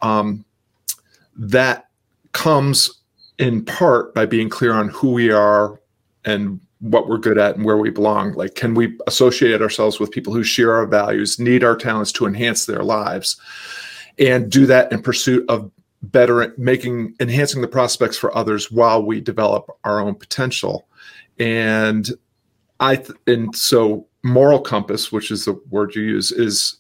um, 0.04 0.46
that 1.36 1.88
comes 2.34 3.00
in 3.40 3.66
part 3.66 4.14
by 4.14 4.26
being 4.26 4.50
clear 4.50 4.74
on 4.74 4.90
who 4.90 5.12
we 5.14 5.32
are 5.32 5.80
and 6.26 6.60
what 6.80 7.08
we're 7.08 7.18
good 7.18 7.38
at 7.38 7.56
and 7.56 7.66
where 7.66 7.78
we 7.78 7.90
belong. 7.90 8.34
Like 8.34 8.56
can 8.56 8.74
we 8.74 8.98
associate 9.08 9.62
ourselves 9.62 10.00
with 10.00 10.12
people 10.12 10.34
who 10.34 10.44
share 10.44 10.74
our 10.74 10.86
values 10.86 11.40
need 11.40 11.64
our 11.64 11.76
talents 11.76 12.12
to 12.14 12.26
enhance 12.26 12.66
their 12.66 12.84
lives 12.84 13.40
and 14.20 14.52
do 14.52 14.66
that 14.68 14.92
in 14.92 15.02
pursuit 15.02 15.46
of 15.50 15.72
better 16.04 16.54
making 16.58 17.16
enhancing 17.20 17.62
the 17.62 17.68
prospects 17.68 18.18
for 18.18 18.36
others 18.38 18.72
while 18.72 19.04
we 19.04 19.20
develop 19.20 19.70
our 19.84 20.00
own 20.00 20.16
potential? 20.16 20.88
And 21.40 22.10
i 22.80 22.96
th- 22.96 23.18
and 23.26 23.56
so 23.56 24.06
moral 24.24 24.60
compass 24.60 25.12
which 25.12 25.32
is 25.32 25.46
the 25.46 25.54
word 25.70 25.96
you 25.96 26.02
use 26.02 26.32
is 26.32 26.78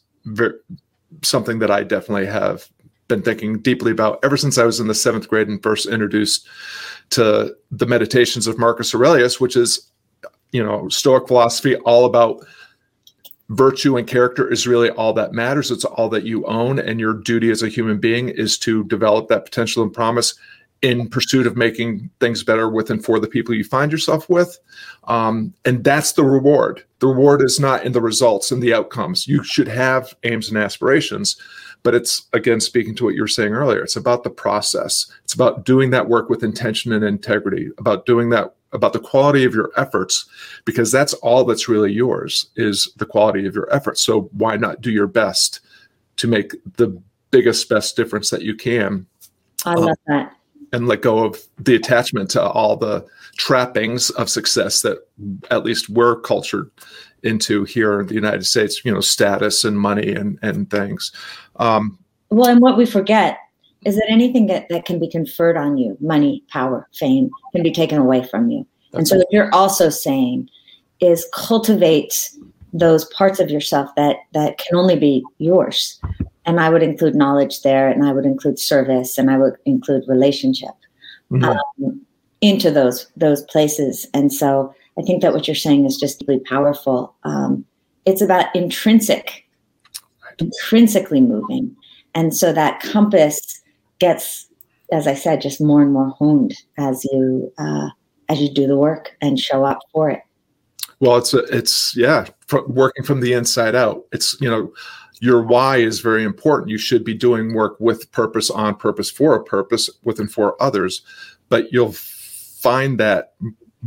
something 1.24 1.60
that 1.60 1.72
i 1.72 1.84
definitely 1.84 2.26
have 2.26 2.70
been 3.08 3.22
thinking 3.22 3.60
deeply 3.60 3.92
about 3.92 4.20
ever 4.24 4.38
since 4.38 4.58
i 4.58 4.64
was 4.64 4.80
in 4.80 4.88
the 4.88 4.94
seventh 4.94 5.28
grade 5.28 5.48
and 5.48 5.64
first 5.64 5.88
introduced 5.88 6.48
to 7.10 7.56
the 7.72 7.86
meditations 7.86 8.48
of 8.48 8.58
marcus 8.58 8.94
aurelius 8.94 9.40
which 9.40 9.56
is 9.56 9.90
you 10.52 10.64
know 10.64 10.88
stoic 10.90 11.28
philosophy 11.28 11.76
all 11.78 12.06
about 12.06 12.46
virtue 13.50 13.98
and 13.98 14.08
character 14.08 14.52
is 14.52 14.68
really 14.68 14.90
all 14.92 15.14
that 15.14 15.34
matters. 15.34 15.72
It's 15.72 15.86
all 15.86 16.10
that 16.10 16.26
you 16.26 16.46
own. 16.46 16.80
And 16.80 17.00
your 17.00 17.14
duty 17.14 17.50
as 17.50 17.64
a 17.64 17.70
human 17.70 18.00
being 18.00 18.30
is 18.30 18.58
to 18.60 18.84
develop 18.86 19.30
that 19.30 19.46
potential 19.46 19.84
and 19.84 19.94
promise 19.94 20.36
in 20.84 21.10
pursuit 21.10 21.48
of 21.48 21.58
making 21.58 22.10
things 22.20 22.44
better 22.44 22.70
with 22.70 22.92
and 22.92 23.04
for 23.04 23.20
the 23.20 23.28
people 23.28 23.56
you 23.56 23.64
find 23.64 23.92
yourself 23.92 24.30
with. 24.30 24.60
Um, 25.06 25.54
and 25.66 25.84
that's 25.84 26.12
the 26.12 26.24
reward. 26.24 26.84
The 27.00 27.08
reward 27.08 27.42
is 27.42 27.60
not 27.60 27.84
in 27.84 27.94
the 27.94 28.02
results 28.02 28.52
and 28.52 28.62
the 28.62 28.74
outcomes. 28.74 29.28
You 29.28 29.44
should 29.44 29.68
have 29.68 30.14
aims 30.24 30.50
and 30.50 30.58
aspirations, 30.58 31.38
but 31.84 31.96
it's 31.96 32.28
again 32.34 32.60
speaking 32.60 32.96
to 32.96 33.06
what 33.06 33.16
you 33.16 33.22
were 33.22 33.28
saying 33.28 33.54
earlier. 33.54 33.82
It's 33.82 33.96
about 33.96 34.24
the 34.24 34.30
process. 34.30 35.12
It's 35.24 35.34
about 35.34 35.66
doing 35.66 35.92
that 35.92 36.10
work 36.10 36.30
with 36.30 36.44
intention 36.44 36.92
and 36.92 37.04
integrity, 37.04 37.70
about 37.78 38.06
doing 38.06 38.30
that 38.32 38.54
about 38.74 38.94
the 38.94 39.00
quality 39.00 39.46
of 39.46 39.54
your 39.54 39.72
efforts 39.78 40.26
because 40.66 40.92
that's 40.92 41.14
all 41.16 41.46
that's 41.46 41.70
really 41.70 41.92
yours 41.92 42.50
is 42.56 42.92
the 42.98 43.06
quality 43.06 43.46
of 43.48 43.56
your 43.56 43.74
efforts 43.74 44.02
so 44.02 44.24
why 44.34 44.58
not 44.58 44.82
do 44.82 44.92
your 44.92 45.08
best 45.08 45.62
to 46.18 46.28
make 46.28 46.52
the 46.76 47.02
biggest 47.32 47.70
best 47.70 47.96
difference 47.96 48.30
that 48.30 48.42
you 48.42 48.54
can 48.54 49.06
i 49.66 49.74
love 49.74 49.90
um, 49.90 49.96
that 50.08 50.34
and 50.74 50.88
let 50.88 51.02
go 51.02 51.24
of 51.24 51.42
the 51.60 51.76
attachment 51.76 52.30
to 52.30 52.42
all 52.42 52.76
the 52.76 53.06
trappings 53.38 54.10
of 54.12 54.30
success 54.30 54.82
that 54.82 54.98
at 55.52 55.64
least 55.64 55.90
we're 55.90 56.20
cultured 56.22 56.70
into 57.24 57.64
here 57.64 58.02
in 58.02 58.08
the 58.08 58.14
united 58.14 58.46
states 58.46 58.84
you 58.86 58.94
know 58.94 59.02
status 59.02 59.64
and 59.64 59.80
money 59.80 60.14
and 60.14 60.40
and 60.42 60.70
things 60.70 61.12
um, 61.58 61.98
well 62.30 62.50
and 62.50 62.62
what 62.62 62.78
we 62.78 62.86
forget 62.86 63.40
is 63.86 63.96
that 63.96 64.10
anything 64.10 64.48
that, 64.48 64.68
that 64.70 64.86
can 64.86 65.00
be 65.00 65.08
conferred 65.08 65.58
on 65.58 65.78
you, 65.78 65.98
money, 66.02 66.44
power, 66.50 66.88
fame, 66.94 67.30
can 67.54 67.64
be 67.64 67.72
taken 67.72 67.98
away 67.98 68.24
from 68.24 68.50
you. 68.50 68.66
And 68.94 69.08
so 69.08 69.18
what 69.18 69.28
you're 69.32 69.54
also 69.54 69.90
saying 69.90 70.50
is 71.00 71.28
cultivate 71.34 72.32
those 72.74 73.06
parts 73.06 73.40
of 73.40 73.50
yourself 73.50 73.90
that 73.96 74.18
that 74.34 74.58
can 74.58 74.76
only 74.76 74.98
be 74.98 75.24
yours. 75.38 76.02
And 76.46 76.60
I 76.60 76.70
would 76.70 76.84
include 76.84 77.16
knowledge 77.16 77.62
there, 77.62 77.88
and 77.90 78.06
I 78.06 78.14
would 78.14 78.26
include 78.26 78.58
service, 78.58 79.18
and 79.18 79.30
I 79.30 79.38
would 79.38 79.56
include 79.66 80.04
relationship 80.08 80.76
mm-hmm. 81.32 81.44
um, 81.44 82.02
into 82.42 82.72
those 82.72 83.08
those 83.16 83.44
places. 83.44 84.08
And 84.14 84.34
so 84.34 84.74
I 84.98 85.02
think 85.04 85.22
that 85.22 85.34
what 85.34 85.48
you're 85.48 85.56
saying 85.56 85.86
is 85.86 85.98
just 85.98 86.24
really 86.28 86.42
powerful. 86.42 87.16
Um, 87.24 87.66
it's 88.06 88.22
about 88.22 88.56
intrinsic, 88.56 89.46
intrinsically 90.40 91.22
moving, 91.22 91.76
and 92.16 92.36
so 92.36 92.52
that 92.54 92.80
compass 92.80 93.62
gets, 94.00 94.48
as 94.92 95.08
I 95.08 95.14
said, 95.14 95.42
just 95.42 95.62
more 95.62 95.82
and 95.82 95.94
more 95.94 96.10
honed 96.10 96.56
as 96.78 97.04
you 97.06 97.52
uh, 97.58 97.90
as 98.30 98.42
you 98.42 98.50
do 98.50 98.68
the 98.68 98.78
work 98.78 99.16
and 99.22 99.40
show 99.40 99.64
up 99.64 99.80
for 99.94 100.10
it. 100.10 100.22
Well, 101.00 101.18
it's 101.18 101.34
a, 101.34 101.40
it's 101.56 101.96
yeah, 101.96 102.26
working 102.68 103.04
from 103.04 103.20
the 103.20 103.34
inside 103.34 103.76
out. 103.76 104.06
It's 104.12 104.40
you 104.42 104.50
know, 104.50 104.74
your 105.20 105.44
why 105.44 105.78
is 105.78 106.00
very 106.00 106.24
important. 106.24 106.70
You 106.70 106.78
should 106.78 107.04
be 107.04 107.14
doing 107.14 107.54
work 107.54 107.78
with 107.80 108.12
purpose, 108.12 108.50
on 108.50 108.76
purpose, 108.76 109.12
for 109.12 109.36
a 109.36 109.44
purpose, 109.44 109.90
with 110.04 110.20
and 110.20 110.32
for 110.32 110.62
others. 110.62 111.02
But 111.50 111.72
you'll 111.72 111.94
find 111.94 113.00
that 113.00 113.36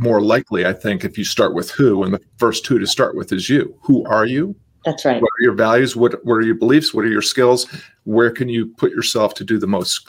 more 0.01 0.19
likely, 0.19 0.65
I 0.65 0.73
think, 0.73 1.05
if 1.05 1.15
you 1.17 1.23
start 1.23 1.53
with 1.53 1.69
who, 1.69 2.03
and 2.03 2.13
the 2.13 2.21
first 2.37 2.65
who 2.65 2.79
to 2.79 2.87
start 2.87 3.15
with 3.15 3.31
is 3.31 3.49
you. 3.49 3.77
Who 3.83 4.03
are 4.05 4.25
you? 4.25 4.55
That's 4.83 5.05
right. 5.05 5.21
What 5.21 5.29
are 5.29 5.43
your 5.43 5.53
values? 5.53 5.95
What 5.95 6.25
What 6.25 6.33
are 6.35 6.41
your 6.41 6.55
beliefs? 6.55 6.91
What 6.91 7.05
are 7.05 7.09
your 7.09 7.21
skills? 7.21 7.67
Where 8.05 8.31
can 8.31 8.49
you 8.49 8.65
put 8.65 8.91
yourself 8.91 9.35
to 9.35 9.43
do 9.43 9.59
the 9.59 9.67
most 9.67 10.07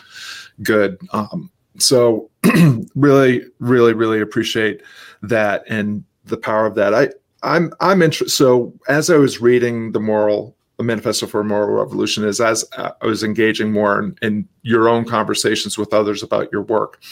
good? 0.62 0.98
Um, 1.12 1.50
so, 1.78 2.30
really, 2.94 3.44
really, 3.58 3.92
really 3.92 4.20
appreciate 4.22 4.82
that 5.20 5.62
and 5.68 6.04
the 6.24 6.38
power 6.38 6.64
of 6.64 6.74
that. 6.76 6.94
I 6.94 7.10
I'm 7.42 7.72
I'm 7.80 8.00
interested. 8.00 8.34
So 8.34 8.72
as 8.88 9.10
I 9.10 9.16
was 9.16 9.42
reading 9.42 9.92
the 9.92 10.00
moral 10.00 10.56
the 10.78 10.84
manifesto 10.84 11.26
for 11.26 11.40
a 11.40 11.44
moral 11.44 11.76
revolution 11.84 12.24
is 12.24 12.40
as 12.40 12.64
I 12.78 12.92
was 13.02 13.22
engaging 13.22 13.72
more 13.72 14.00
in, 14.00 14.16
in 14.22 14.48
your 14.62 14.88
own 14.88 15.04
conversations 15.04 15.76
with 15.76 15.92
others 15.92 16.22
about 16.22 16.50
your 16.50 16.62
work, 16.62 17.02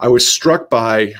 I 0.00 0.08
was 0.08 0.26
struck 0.26 0.70
by 0.70 1.14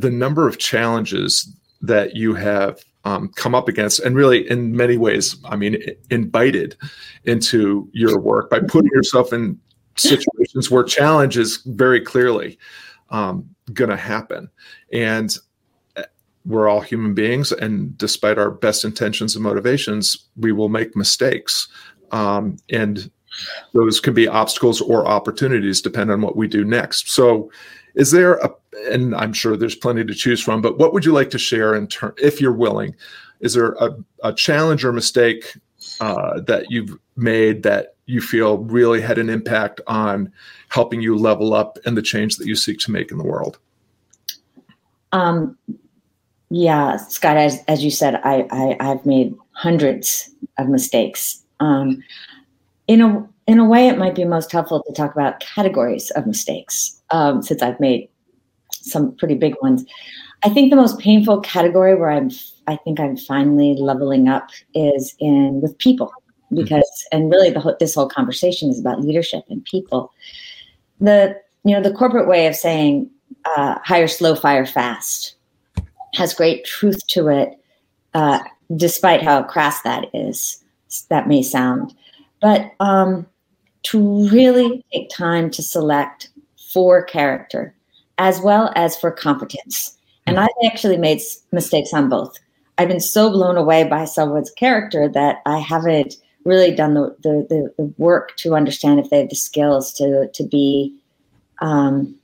the 0.00 0.10
number 0.10 0.46
of 0.46 0.58
challenges 0.58 1.52
that 1.80 2.16
you 2.16 2.34
have 2.34 2.84
um, 3.04 3.30
come 3.36 3.54
up 3.54 3.68
against, 3.68 4.00
and 4.00 4.16
really, 4.16 4.48
in 4.50 4.76
many 4.76 4.96
ways, 4.96 5.36
I 5.44 5.56
mean, 5.56 5.78
invited 6.10 6.76
into 7.24 7.88
your 7.92 8.18
work 8.18 8.50
by 8.50 8.60
putting 8.60 8.90
yourself 8.92 9.32
in 9.32 9.58
situations 9.96 10.70
where 10.70 10.84
challenge 10.84 11.36
is 11.36 11.58
very 11.66 12.00
clearly 12.00 12.58
um, 13.10 13.48
going 13.72 13.90
to 13.90 13.96
happen. 13.96 14.50
And 14.92 15.36
uh, 15.96 16.02
we're 16.44 16.68
all 16.68 16.80
human 16.80 17.14
beings, 17.14 17.52
and 17.52 17.96
despite 17.96 18.38
our 18.38 18.50
best 18.50 18.84
intentions 18.84 19.34
and 19.34 19.42
motivations, 19.42 20.28
we 20.36 20.52
will 20.52 20.68
make 20.68 20.96
mistakes. 20.96 21.68
Um, 22.10 22.56
and 22.70 23.10
those 23.72 24.00
can 24.00 24.14
be 24.14 24.26
obstacles 24.26 24.80
or 24.80 25.06
opportunities 25.06 25.80
depending 25.80 26.14
on 26.14 26.22
what 26.22 26.36
we 26.36 26.48
do 26.48 26.64
next. 26.64 27.10
So, 27.10 27.50
is 27.98 28.12
there 28.12 28.34
a, 28.34 28.50
and 28.92 29.14
I'm 29.16 29.32
sure 29.32 29.56
there's 29.56 29.74
plenty 29.74 30.04
to 30.04 30.14
choose 30.14 30.40
from, 30.40 30.62
but 30.62 30.78
what 30.78 30.94
would 30.94 31.04
you 31.04 31.12
like 31.12 31.30
to 31.30 31.38
share 31.38 31.74
in 31.74 31.88
turn, 31.88 32.12
if 32.16 32.40
you're 32.40 32.52
willing? 32.52 32.94
Is 33.40 33.54
there 33.54 33.72
a, 33.72 33.90
a 34.22 34.32
challenge 34.32 34.84
or 34.84 34.92
mistake 34.92 35.56
uh, 36.00 36.40
that 36.42 36.70
you've 36.70 36.96
made 37.16 37.64
that 37.64 37.96
you 38.06 38.20
feel 38.20 38.58
really 38.58 39.00
had 39.00 39.18
an 39.18 39.28
impact 39.28 39.80
on 39.88 40.32
helping 40.68 41.00
you 41.00 41.16
level 41.16 41.52
up 41.54 41.76
and 41.84 41.96
the 41.96 42.02
change 42.02 42.36
that 42.36 42.46
you 42.46 42.54
seek 42.54 42.78
to 42.78 42.92
make 42.92 43.10
in 43.10 43.18
the 43.18 43.24
world? 43.24 43.58
Um, 45.10 45.58
yeah, 46.50 46.96
Scott, 46.98 47.36
as, 47.36 47.64
as 47.66 47.82
you 47.82 47.90
said, 47.90 48.20
I, 48.22 48.46
I, 48.50 48.84
have 48.84 49.04
made 49.04 49.34
hundreds 49.52 50.30
of 50.56 50.68
mistakes. 50.68 51.42
Um, 51.58 52.02
in 52.86 53.00
a, 53.00 53.28
in 53.48 53.58
a 53.58 53.64
way, 53.64 53.88
it 53.88 53.98
might 53.98 54.14
be 54.14 54.24
most 54.24 54.52
helpful 54.52 54.84
to 54.84 54.92
talk 54.92 55.12
about 55.12 55.40
categories 55.40 56.10
of 56.12 56.26
mistakes 56.26 56.97
um, 57.10 57.42
since 57.42 57.62
I've 57.62 57.80
made 57.80 58.08
some 58.72 59.14
pretty 59.16 59.34
big 59.34 59.54
ones. 59.62 59.84
I 60.44 60.48
think 60.48 60.70
the 60.70 60.76
most 60.76 60.98
painful 60.98 61.40
category 61.40 61.94
where 61.94 62.10
I'm, 62.10 62.30
I 62.66 62.76
think 62.76 63.00
I'm 63.00 63.16
finally 63.16 63.74
leveling 63.74 64.28
up 64.28 64.50
is 64.74 65.14
in 65.18 65.60
with 65.60 65.76
people. 65.78 66.12
Because 66.54 67.06
and 67.12 67.30
really 67.30 67.50
the 67.50 67.60
whole, 67.60 67.76
this 67.78 67.94
whole 67.94 68.08
conversation 68.08 68.70
is 68.70 68.80
about 68.80 69.02
leadership 69.02 69.44
and 69.50 69.62
people. 69.66 70.12
The 70.98 71.38
you 71.64 71.74
know 71.74 71.82
the 71.82 71.92
corporate 71.92 72.26
way 72.26 72.46
of 72.46 72.56
saying 72.56 73.10
uh, 73.44 73.78
hire 73.84 74.08
slow 74.08 74.34
fire 74.34 74.64
fast 74.64 75.34
has 76.14 76.32
great 76.32 76.64
truth 76.64 77.06
to 77.08 77.28
it 77.28 77.50
uh, 78.14 78.38
despite 78.76 79.22
how 79.22 79.42
crass 79.42 79.82
that 79.82 80.06
is 80.14 80.64
that 81.10 81.28
may 81.28 81.42
sound. 81.42 81.94
But 82.40 82.72
um, 82.80 83.26
to 83.84 84.28
really 84.28 84.84
take 84.92 85.10
time 85.10 85.50
to 85.50 85.62
select 85.62 86.30
for 86.72 87.02
character 87.02 87.74
as 88.18 88.40
well 88.40 88.72
as 88.76 88.96
for 88.96 89.10
competence 89.10 89.96
and 90.26 90.38
i've 90.38 90.48
actually 90.64 90.96
made 90.96 91.20
mistakes 91.52 91.92
on 91.92 92.08
both 92.08 92.36
i've 92.78 92.88
been 92.88 93.00
so 93.00 93.30
blown 93.30 93.56
away 93.56 93.84
by 93.84 94.04
someone's 94.04 94.50
character 94.52 95.08
that 95.08 95.38
i 95.46 95.58
haven't 95.58 96.16
really 96.44 96.74
done 96.74 96.94
the, 96.94 97.14
the, 97.22 97.72
the, 97.76 97.84
work 97.98 98.34
to 98.36 98.54
understand 98.54 98.98
if 98.98 99.10
they 99.10 99.18
have 99.18 99.28
the 99.28 99.36
skills 99.36 99.92
to, 99.92 100.28
to 100.32 100.42
be 100.44 100.96
um, 101.60 102.18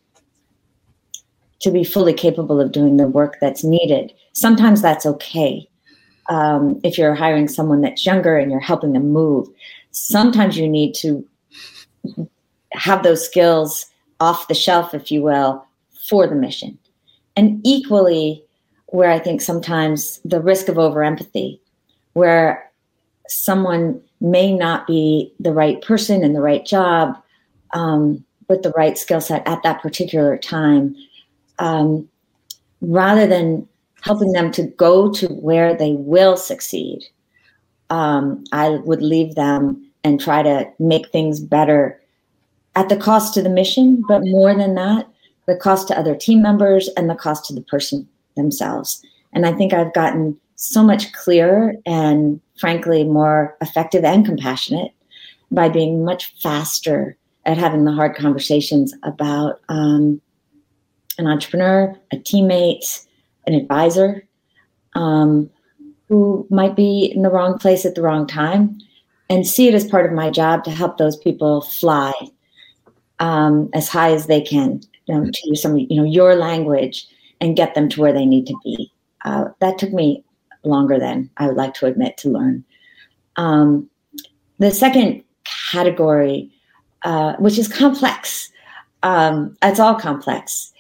to 1.61 1.71
be 1.71 1.83
fully 1.83 2.13
capable 2.13 2.61
of 2.61 2.73
doing 2.73 2.97
the 2.97 3.09
work 3.09 3.39
that's 3.41 3.65
needed. 3.65 4.13
Sometimes 4.33 4.83
that's 4.83 5.07
okay. 5.07 5.69
Um, 6.29 6.81
if 6.85 6.99
you're 6.99 7.15
hiring 7.15 7.49
someone 7.49 7.81
that's 7.81 8.05
younger 8.05 8.37
and 8.37 8.51
you're 8.51 8.61
helping 8.61 8.93
them 8.93 9.11
move, 9.13 9.49
sometimes 9.91 10.59
you 10.59 10.69
need 10.69 10.95
to 10.97 11.27
have 12.73 13.03
those 13.03 13.25
skills 13.25 13.87
off 14.21 14.49
the 14.49 14.55
shelf, 14.55 14.95
if 14.95 15.11
you 15.11 15.23
will, 15.23 15.67
for 16.09 16.27
the 16.27 16.35
mission. 16.35 16.79
And 17.37 17.61
equally, 17.65 18.45
where 18.87 19.11
I 19.11 19.19
think 19.19 19.41
sometimes 19.41 20.21
the 20.25 20.41
risk 20.41 20.69
of 20.69 20.79
over 20.79 21.03
empathy, 21.03 21.61
where 22.13 22.71
someone 23.29 24.01
may 24.21 24.55
not 24.55 24.87
be 24.87 25.33
the 25.41 25.53
right 25.53 25.83
person 25.83 26.23
in 26.23 26.33
the 26.33 26.41
right 26.41 26.65
job 26.65 27.21
um, 27.73 28.25
with 28.49 28.63
the 28.63 28.71
right 28.71 28.97
skill 28.97 29.21
set 29.21 29.47
at 29.47 29.63
that 29.63 29.83
particular 29.83 30.37
time, 30.37 30.95
um, 31.59 32.09
rather 32.81 33.27
than 33.27 33.67
helping 34.03 34.33
them 34.33 34.53
to 34.53 34.63
go 34.63 35.11
to 35.11 35.27
where 35.29 35.75
they 35.75 35.93
will 35.93 36.37
succeed, 36.37 37.03
um, 37.91 38.45
I 38.53 38.71
would 38.71 39.03
leave 39.03 39.35
them 39.35 39.91
and 40.05 40.21
try 40.21 40.43
to 40.43 40.71
make 40.79 41.09
things 41.11 41.41
better 41.41 42.01
at 42.77 42.89
the 42.89 42.97
cost 42.97 43.35
to 43.35 43.43
the 43.43 43.49
mission, 43.49 44.03
but 44.09 44.23
more 44.25 44.55
than 44.55 44.75
that, 44.75 45.09
the 45.47 45.57
cost 45.57 45.89
to 45.89 45.99
other 45.99 46.15
team 46.15 46.43
members 46.43 46.89
and 46.97 47.09
the 47.09 47.15
cost 47.15 47.45
to 47.47 47.55
the 47.55 47.61
person 47.63 48.09
themselves. 48.37 49.03
And 49.33 49.47
I 49.47 49.53
think 49.53 49.73
I've 49.73 49.93
gotten 49.93 50.39
so 50.57 50.83
much 50.83 51.13
clearer 51.13 51.75
and 51.85 52.41
frankly 52.59 53.05
more 53.05 53.57
effective 53.61 54.05
and 54.05 54.25
compassionate 54.25 54.93
by 55.51 55.69
being 55.69 56.05
much 56.05 56.35
faster 56.41 57.17
at 57.45 57.59
having 57.59 57.85
the 57.85 57.93
hard 57.93 58.17
conversations 58.17 58.95
about 59.03 59.61
um, 59.69 60.21
an 61.19 61.27
entrepreneur, 61.27 61.95
a 62.13 62.17
teammate, 62.17 63.05
an 63.47 63.55
advisor 63.55 64.27
um, 64.95 65.51
who 66.09 66.47
might 66.51 66.77
be 66.77 67.13
in 67.15 67.23
the 67.23 67.31
wrong 67.31 67.59
place 67.59 67.85
at 67.85 67.95
the 67.95 68.03
wrong 68.03 68.27
time 68.27 68.79
and 69.29 69.47
see 69.47 69.69
it 69.69 69.75
as 69.75 69.87
part 69.87 70.07
of 70.07 70.13
my 70.13 70.31
job 70.31 70.65
to 70.65 70.71
help 70.71 70.97
those 70.97 71.17
people 71.17 71.61
fly 71.61 72.13
um, 73.21 73.69
as 73.75 73.89
high 73.89 74.13
as 74.13 74.27
they 74.27 74.41
can 74.41 74.81
you 75.07 75.15
know, 75.15 75.25
to 75.25 75.41
use 75.45 75.63
some 75.63 75.79
you 75.79 75.97
know 75.97 76.05
your 76.05 76.35
language 76.35 77.07
and 77.41 77.57
get 77.57 77.75
them 77.75 77.89
to 77.89 78.01
where 78.01 78.13
they 78.13 78.27
need 78.27 78.47
to 78.47 78.57
be 78.65 78.91
uh, 79.25 79.47
that 79.61 79.79
took 79.79 79.93
me 79.93 80.25
longer 80.65 80.99
than 80.99 81.31
I 81.37 81.47
would 81.47 81.57
like 81.57 81.75
to 81.75 81.87
admit 81.87 82.17
to 82.19 82.31
learn. 82.31 82.65
Um, 83.37 83.89
the 84.59 84.71
second 84.71 85.25
category, 85.71 86.51
uh, 87.03 87.35
which 87.37 87.59
is 87.59 87.69
complex, 87.69 88.51
um, 89.03 89.57
it's 89.63 89.81
all 89.81 89.95
complex, 89.95 90.73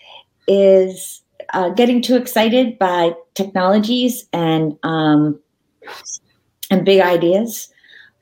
is 0.46 1.22
uh, 1.52 1.70
getting 1.70 2.00
too 2.00 2.16
excited 2.16 2.78
by 2.78 3.12
technologies 3.34 4.26
and 4.32 4.78
um, 4.82 5.38
and 6.70 6.84
big 6.84 7.00
ideas 7.00 7.68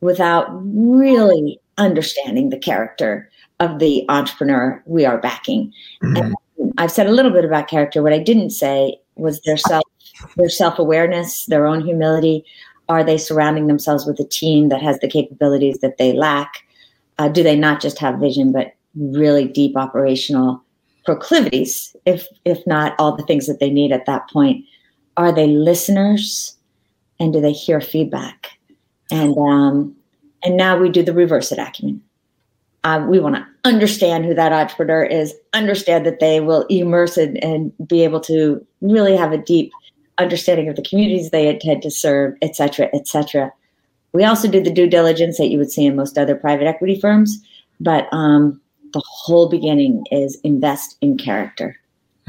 without 0.00 0.48
really 0.50 1.60
understanding 1.78 2.50
the 2.50 2.58
character 2.58 3.30
of 3.62 3.78
the 3.78 4.04
entrepreneur 4.08 4.82
we 4.86 5.04
are 5.04 5.18
backing. 5.18 5.72
Mm-hmm. 6.02 6.32
I've 6.78 6.90
said 6.90 7.06
a 7.06 7.12
little 7.12 7.30
bit 7.30 7.44
about 7.44 7.68
character. 7.68 8.02
What 8.02 8.12
I 8.12 8.18
didn't 8.18 8.50
say 8.50 8.98
was 9.16 9.40
their 9.42 9.56
self 9.56 9.84
their 10.36 10.48
self 10.48 10.78
awareness, 10.78 11.46
their 11.46 11.66
own 11.66 11.84
humility? 11.84 12.44
Are 12.88 13.04
they 13.04 13.18
surrounding 13.18 13.66
themselves 13.66 14.06
with 14.06 14.20
a 14.20 14.24
team 14.24 14.68
that 14.68 14.82
has 14.82 14.98
the 14.98 15.08
capabilities 15.08 15.78
that 15.78 15.98
they 15.98 16.12
lack? 16.12 16.64
Uh, 17.18 17.28
do 17.28 17.42
they 17.42 17.56
not 17.56 17.80
just 17.80 17.98
have 17.98 18.18
vision, 18.18 18.52
but 18.52 18.74
really 18.94 19.46
deep 19.46 19.76
operational 19.76 20.62
proclivities, 21.04 21.94
if 22.06 22.26
if 22.44 22.64
not 22.66 22.94
all 22.98 23.16
the 23.16 23.24
things 23.24 23.46
that 23.46 23.60
they 23.60 23.70
need 23.70 23.92
at 23.92 24.06
that 24.06 24.28
point? 24.30 24.64
Are 25.16 25.32
they 25.32 25.46
listeners, 25.46 26.56
and 27.20 27.32
do 27.32 27.40
they 27.40 27.52
hear 27.52 27.80
feedback? 27.80 28.50
And 29.10 29.36
um, 29.38 29.96
and 30.42 30.56
now 30.56 30.76
we 30.78 30.88
do 30.88 31.02
the 31.02 31.12
reverse 31.12 31.52
at 31.52 31.58
Acumen. 31.58 32.02
Uh, 32.84 33.06
we 33.08 33.20
want 33.20 33.36
to 33.36 33.46
understand 33.64 34.24
who 34.24 34.34
that 34.34 34.52
entrepreneur 34.52 35.04
is, 35.04 35.34
understand 35.52 36.04
that 36.04 36.18
they 36.18 36.40
will 36.40 36.66
immerse 36.68 37.16
and, 37.16 37.42
and 37.44 37.72
be 37.86 38.02
able 38.02 38.20
to 38.20 38.64
really 38.80 39.16
have 39.16 39.32
a 39.32 39.38
deep 39.38 39.70
understanding 40.18 40.68
of 40.68 40.76
the 40.76 40.82
communities 40.82 41.30
they 41.30 41.48
intend 41.48 41.80
to 41.82 41.90
serve, 41.90 42.34
et 42.42 42.56
cetera, 42.56 42.88
et 42.92 43.06
cetera. 43.06 43.52
We 44.12 44.24
also 44.24 44.48
do 44.48 44.60
the 44.60 44.72
due 44.72 44.88
diligence 44.88 45.38
that 45.38 45.48
you 45.48 45.58
would 45.58 45.70
see 45.70 45.86
in 45.86 45.96
most 45.96 46.18
other 46.18 46.34
private 46.34 46.66
equity 46.66 47.00
firms, 47.00 47.40
but 47.80 48.08
um, 48.12 48.60
the 48.92 49.02
whole 49.06 49.48
beginning 49.48 50.04
is 50.10 50.38
invest 50.42 50.96
in 51.00 51.16
character, 51.16 51.76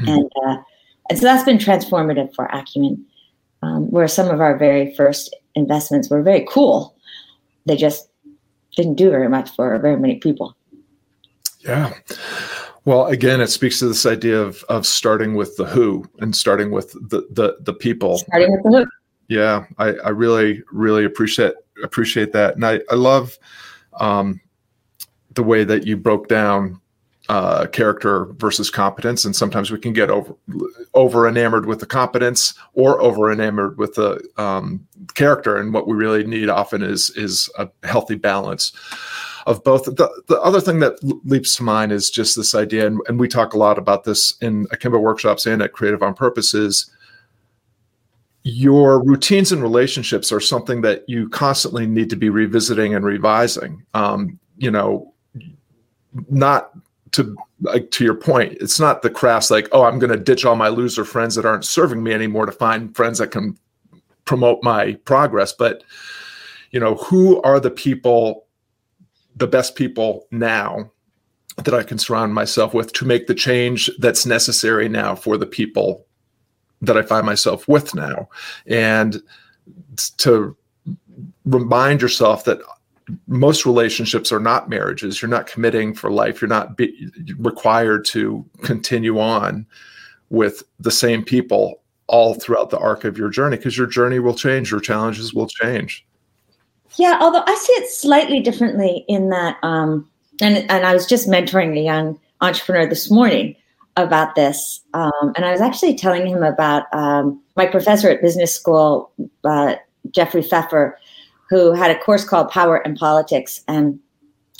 mm-hmm. 0.00 0.08
and 0.08 0.32
uh, 0.46 0.56
and 1.10 1.18
so 1.18 1.24
that's 1.24 1.44
been 1.44 1.58
transformative 1.58 2.34
for 2.34 2.46
Acumen. 2.46 3.04
Um, 3.62 3.90
where 3.90 4.08
some 4.08 4.28
of 4.28 4.42
our 4.42 4.58
very 4.58 4.94
first 4.94 5.34
investments 5.54 6.10
were 6.10 6.22
very 6.22 6.46
cool, 6.46 6.94
they 7.64 7.76
just 7.76 8.08
didn't 8.76 8.94
do 8.94 9.10
very 9.10 9.28
much 9.28 9.50
for 9.54 9.78
very 9.78 9.96
many 9.96 10.16
people. 10.16 10.56
Yeah. 11.60 11.94
Well, 12.84 13.06
again, 13.06 13.40
it 13.40 13.48
speaks 13.48 13.78
to 13.78 13.88
this 13.88 14.04
idea 14.04 14.40
of 14.40 14.62
of 14.68 14.86
starting 14.86 15.34
with 15.34 15.56
the 15.56 15.64
who 15.64 16.04
and 16.20 16.36
starting 16.36 16.70
with 16.70 16.92
the 16.92 17.26
the, 17.30 17.56
the 17.60 17.72
people. 17.72 18.18
Starting 18.18 18.52
with 18.52 18.62
the 18.62 18.70
who. 18.70 18.86
Yeah, 19.28 19.64
I, 19.78 19.94
I 19.94 20.08
really 20.10 20.62
really 20.70 21.04
appreciate 21.04 21.54
appreciate 21.82 22.32
that, 22.32 22.56
and 22.56 22.66
I 22.66 22.80
I 22.90 22.94
love 22.94 23.38
um, 23.98 24.40
the 25.32 25.42
way 25.42 25.64
that 25.64 25.86
you 25.86 25.96
broke 25.96 26.28
down 26.28 26.80
uh, 27.28 27.66
character 27.66 28.26
versus 28.36 28.70
competence, 28.70 29.24
and 29.24 29.34
sometimes 29.34 29.70
we 29.70 29.78
can 29.78 29.92
get 29.92 30.10
over 30.10 30.34
over 30.92 31.26
enamored 31.26 31.66
with 31.66 31.80
the 31.80 31.86
competence 31.86 32.54
or 32.74 33.00
over 33.00 33.32
enamored 33.32 33.78
with 33.78 33.94
the 33.94 34.22
um, 34.36 34.86
character, 35.14 35.56
and 35.56 35.72
what 35.72 35.86
we 35.86 35.94
really 35.94 36.24
need 36.24 36.48
often 36.48 36.82
is 36.82 37.10
is 37.10 37.50
a 37.58 37.68
healthy 37.82 38.14
balance 38.14 38.72
of 39.46 39.64
both. 39.64 39.86
The, 39.86 40.22
the 40.26 40.40
other 40.40 40.60
thing 40.60 40.80
that 40.80 41.02
leaps 41.24 41.56
to 41.56 41.62
mind 41.62 41.92
is 41.92 42.10
just 42.10 42.36
this 42.36 42.54
idea, 42.54 42.86
and, 42.86 43.00
and 43.08 43.18
we 43.18 43.28
talk 43.28 43.54
a 43.54 43.58
lot 43.58 43.78
about 43.78 44.04
this 44.04 44.36
in 44.42 44.66
Akimbo 44.70 44.98
workshops 44.98 45.46
and 45.46 45.62
at 45.62 45.72
Creative 45.72 46.02
on 46.02 46.14
Purpose 46.14 46.52
is 46.52 46.90
your 48.42 49.02
routines 49.02 49.50
and 49.52 49.62
relationships 49.62 50.30
are 50.30 50.40
something 50.40 50.82
that 50.82 51.08
you 51.08 51.30
constantly 51.30 51.86
need 51.86 52.10
to 52.10 52.16
be 52.16 52.28
revisiting 52.28 52.94
and 52.94 53.02
revising. 53.04 53.82
Um, 53.94 54.38
you 54.58 54.70
know, 54.70 55.14
not 56.28 56.70
to 57.14 57.36
like 57.62 57.90
to 57.92 58.04
your 58.04 58.14
point, 58.14 58.58
it's 58.60 58.78
not 58.78 59.02
the 59.02 59.10
crass 59.10 59.50
like, 59.50 59.68
oh, 59.72 59.84
I'm 59.84 59.98
going 59.98 60.12
to 60.12 60.22
ditch 60.22 60.44
all 60.44 60.56
my 60.56 60.68
loser 60.68 61.04
friends 61.04 61.34
that 61.34 61.46
aren't 61.46 61.64
serving 61.64 62.02
me 62.02 62.12
anymore 62.12 62.46
to 62.46 62.52
find 62.52 62.94
friends 62.94 63.18
that 63.18 63.30
can 63.30 63.58
promote 64.24 64.62
my 64.62 64.94
progress. 65.04 65.52
But 65.52 65.82
you 66.70 66.80
know, 66.80 66.96
who 66.96 67.40
are 67.42 67.60
the 67.60 67.70
people 67.70 68.44
the 69.36 69.46
best 69.46 69.74
people 69.74 70.26
now 70.30 70.90
that 71.64 71.74
I 71.74 71.82
can 71.82 71.98
surround 71.98 72.34
myself 72.34 72.74
with 72.74 72.92
to 72.94 73.04
make 73.04 73.26
the 73.26 73.34
change 73.34 73.90
that's 73.98 74.26
necessary 74.26 74.88
now 74.88 75.14
for 75.14 75.36
the 75.36 75.46
people 75.46 76.04
that 76.82 76.96
I 76.96 77.02
find 77.02 77.24
myself 77.24 77.66
with 77.68 77.94
now. 77.94 78.28
And 78.66 79.22
to 80.18 80.56
remind 81.44 82.02
yourself 82.02 82.44
that 82.44 82.60
most 83.26 83.66
relationships 83.66 84.32
are 84.32 84.40
not 84.40 84.68
marriages. 84.68 85.20
You're 85.20 85.30
not 85.30 85.46
committing 85.46 85.94
for 85.94 86.10
life. 86.10 86.40
You're 86.40 86.48
not 86.48 86.76
be, 86.76 87.10
required 87.38 88.04
to 88.06 88.44
continue 88.62 89.18
on 89.18 89.66
with 90.30 90.62
the 90.80 90.90
same 90.90 91.22
people 91.22 91.80
all 92.06 92.34
throughout 92.34 92.70
the 92.70 92.78
arc 92.78 93.04
of 93.04 93.16
your 93.16 93.30
journey 93.30 93.56
because 93.56 93.78
your 93.78 93.86
journey 93.86 94.18
will 94.18 94.34
change, 94.34 94.70
your 94.70 94.80
challenges 94.80 95.32
will 95.32 95.46
change. 95.46 96.04
Yeah, 96.96 97.18
although 97.20 97.42
I 97.46 97.54
see 97.54 97.72
it 97.74 97.90
slightly 97.90 98.40
differently 98.40 99.04
in 99.08 99.30
that, 99.30 99.56
um, 99.62 100.08
and 100.40 100.58
and 100.70 100.86
I 100.86 100.94
was 100.94 101.06
just 101.06 101.28
mentoring 101.28 101.76
a 101.76 101.82
young 101.82 102.18
entrepreneur 102.40 102.88
this 102.88 103.10
morning 103.10 103.56
about 103.96 104.34
this, 104.34 104.80
um, 104.92 105.32
and 105.34 105.44
I 105.44 105.50
was 105.50 105.60
actually 105.60 105.96
telling 105.96 106.26
him 106.26 106.42
about 106.42 106.84
um, 106.92 107.40
my 107.56 107.66
professor 107.66 108.10
at 108.10 108.22
business 108.22 108.54
school, 108.54 109.10
uh, 109.42 109.76
Jeffrey 110.10 110.42
Pfeffer, 110.42 110.98
who 111.50 111.72
had 111.72 111.90
a 111.90 111.98
course 111.98 112.24
called 112.24 112.50
Power 112.50 112.76
and 112.76 112.96
Politics, 112.96 113.62
and 113.68 113.98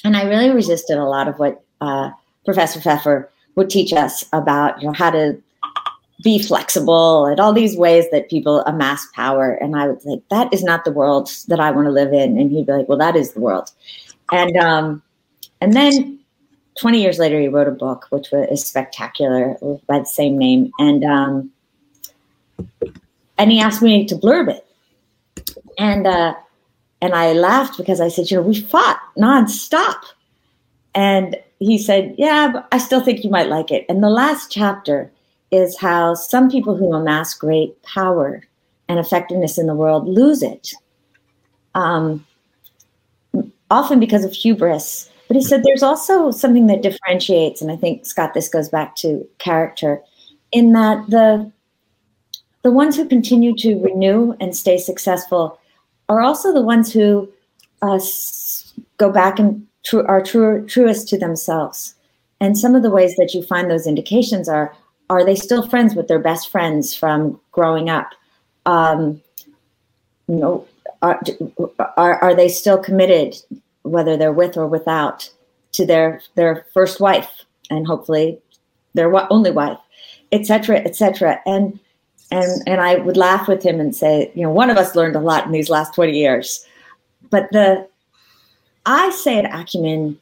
and 0.04 0.16
I 0.16 0.24
really 0.24 0.50
resisted 0.50 0.98
a 0.98 1.04
lot 1.04 1.28
of 1.28 1.38
what 1.38 1.62
uh, 1.80 2.10
Professor 2.44 2.80
Pfeffer 2.80 3.30
would 3.54 3.70
teach 3.70 3.92
us 3.92 4.24
about 4.32 4.80
you 4.80 4.88
know 4.88 4.94
how 4.94 5.10
to 5.10 5.40
be 6.22 6.38
flexible 6.38 7.26
and 7.26 7.40
all 7.40 7.52
these 7.52 7.76
ways 7.76 8.06
that 8.10 8.30
people 8.30 8.60
amass 8.60 9.06
power. 9.14 9.52
And 9.52 9.76
I 9.76 9.88
was 9.88 10.04
like, 10.04 10.22
that 10.30 10.52
is 10.54 10.62
not 10.62 10.84
the 10.84 10.92
world 10.92 11.30
that 11.48 11.60
I 11.60 11.70
want 11.70 11.86
to 11.86 11.92
live 11.92 12.12
in. 12.12 12.38
And 12.38 12.50
he'd 12.50 12.66
be 12.66 12.72
like, 12.72 12.88
well, 12.88 12.98
that 12.98 13.16
is 13.16 13.32
the 13.32 13.40
world. 13.40 13.70
And 14.32 14.56
um, 14.56 15.02
and 15.60 15.74
then 15.74 16.18
20 16.80 17.00
years 17.00 17.18
later, 17.18 17.40
he 17.40 17.48
wrote 17.48 17.68
a 17.68 17.72
book 17.72 18.06
which 18.10 18.30
was 18.32 18.66
spectacular 18.66 19.56
by 19.86 20.00
the 20.00 20.06
same 20.06 20.38
name. 20.38 20.72
And 20.78 21.04
um, 21.04 21.50
and 23.36 23.50
he 23.50 23.60
asked 23.60 23.82
me 23.82 24.06
to 24.06 24.14
blurb 24.14 24.50
it. 24.50 24.66
And 25.78 26.06
uh, 26.06 26.34
and 27.04 27.14
I 27.14 27.34
laughed 27.34 27.76
because 27.76 28.00
I 28.00 28.08
said, 28.08 28.30
you 28.30 28.38
know, 28.38 28.42
we 28.42 28.58
fought 28.58 28.98
nonstop. 29.18 30.00
And 30.94 31.36
he 31.58 31.76
said, 31.76 32.14
yeah, 32.16 32.48
but 32.50 32.66
I 32.72 32.78
still 32.78 33.02
think 33.02 33.22
you 33.22 33.28
might 33.28 33.50
like 33.50 33.70
it. 33.70 33.84
And 33.90 34.02
the 34.02 34.08
last 34.08 34.50
chapter 34.50 35.12
is 35.50 35.78
how 35.78 36.14
some 36.14 36.50
people 36.50 36.74
who 36.74 36.94
amass 36.94 37.34
great 37.34 37.80
power 37.82 38.42
and 38.88 38.98
effectiveness 38.98 39.58
in 39.58 39.66
the 39.66 39.74
world 39.74 40.08
lose 40.08 40.42
it, 40.42 40.72
um, 41.74 42.24
often 43.70 44.00
because 44.00 44.24
of 44.24 44.32
hubris. 44.32 45.10
But 45.28 45.36
he 45.36 45.42
said 45.42 45.62
there's 45.62 45.82
also 45.82 46.30
something 46.30 46.68
that 46.68 46.80
differentiates, 46.80 47.60
and 47.60 47.70
I 47.70 47.76
think 47.76 48.06
Scott, 48.06 48.32
this 48.32 48.48
goes 48.48 48.70
back 48.70 48.96
to 48.96 49.28
character, 49.36 50.00
in 50.52 50.72
that 50.72 51.04
the 51.10 51.52
the 52.62 52.70
ones 52.70 52.96
who 52.96 53.06
continue 53.06 53.54
to 53.56 53.78
renew 53.80 54.34
and 54.40 54.56
stay 54.56 54.78
successful 54.78 55.60
are 56.08 56.20
also 56.20 56.52
the 56.52 56.62
ones 56.62 56.92
who 56.92 57.30
uh, 57.82 58.00
go 58.98 59.10
back 59.10 59.38
and 59.38 59.66
tr- 59.84 60.06
are 60.06 60.22
true, 60.22 60.66
truest 60.66 61.08
to 61.08 61.18
themselves. 61.18 61.94
And 62.40 62.58
some 62.58 62.74
of 62.74 62.82
the 62.82 62.90
ways 62.90 63.14
that 63.16 63.32
you 63.34 63.42
find 63.42 63.70
those 63.70 63.86
indications 63.86 64.48
are 64.48 64.74
are 65.10 65.24
they 65.24 65.36
still 65.36 65.68
friends 65.68 65.94
with 65.94 66.08
their 66.08 66.18
best 66.18 66.50
friends 66.50 66.94
from 66.94 67.38
growing 67.52 67.90
up? 67.90 68.10
Um, 68.64 69.20
you 70.28 70.36
know, 70.36 70.66
are, 71.02 71.20
are, 71.98 72.14
are 72.22 72.34
they 72.34 72.48
still 72.48 72.78
committed, 72.78 73.36
whether 73.82 74.16
they're 74.16 74.32
with 74.32 74.56
or 74.56 74.66
without, 74.66 75.30
to 75.72 75.84
their 75.84 76.22
their 76.34 76.66
first 76.72 77.00
wife 77.00 77.44
and 77.70 77.86
hopefully 77.86 78.38
their 78.94 79.12
only 79.30 79.50
wife, 79.50 79.78
et 80.32 80.46
cetera, 80.46 80.78
et 80.78 80.96
cetera. 80.96 81.40
And 81.44 81.78
and 82.34 82.62
and 82.66 82.80
I 82.80 82.96
would 82.96 83.16
laugh 83.16 83.46
with 83.48 83.62
him 83.62 83.80
and 83.80 83.94
say, 83.94 84.30
you 84.34 84.42
know, 84.42 84.50
one 84.50 84.70
of 84.70 84.76
us 84.76 84.94
learned 84.96 85.16
a 85.16 85.20
lot 85.20 85.46
in 85.46 85.52
these 85.52 85.70
last 85.70 85.94
twenty 85.94 86.18
years, 86.18 86.66
but 87.30 87.48
the 87.52 87.86
I 88.86 89.10
say 89.10 89.38
at 89.38 89.46
Acumen, 89.46 90.18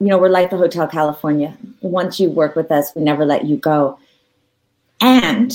you 0.00 0.06
know, 0.06 0.18
we're 0.18 0.28
like 0.28 0.50
the 0.50 0.56
Hotel 0.56 0.88
California. 0.88 1.56
Once 1.82 2.18
you 2.18 2.30
work 2.30 2.56
with 2.56 2.72
us, 2.72 2.92
we 2.96 3.02
never 3.02 3.24
let 3.24 3.44
you 3.44 3.56
go. 3.56 3.98
And 5.00 5.52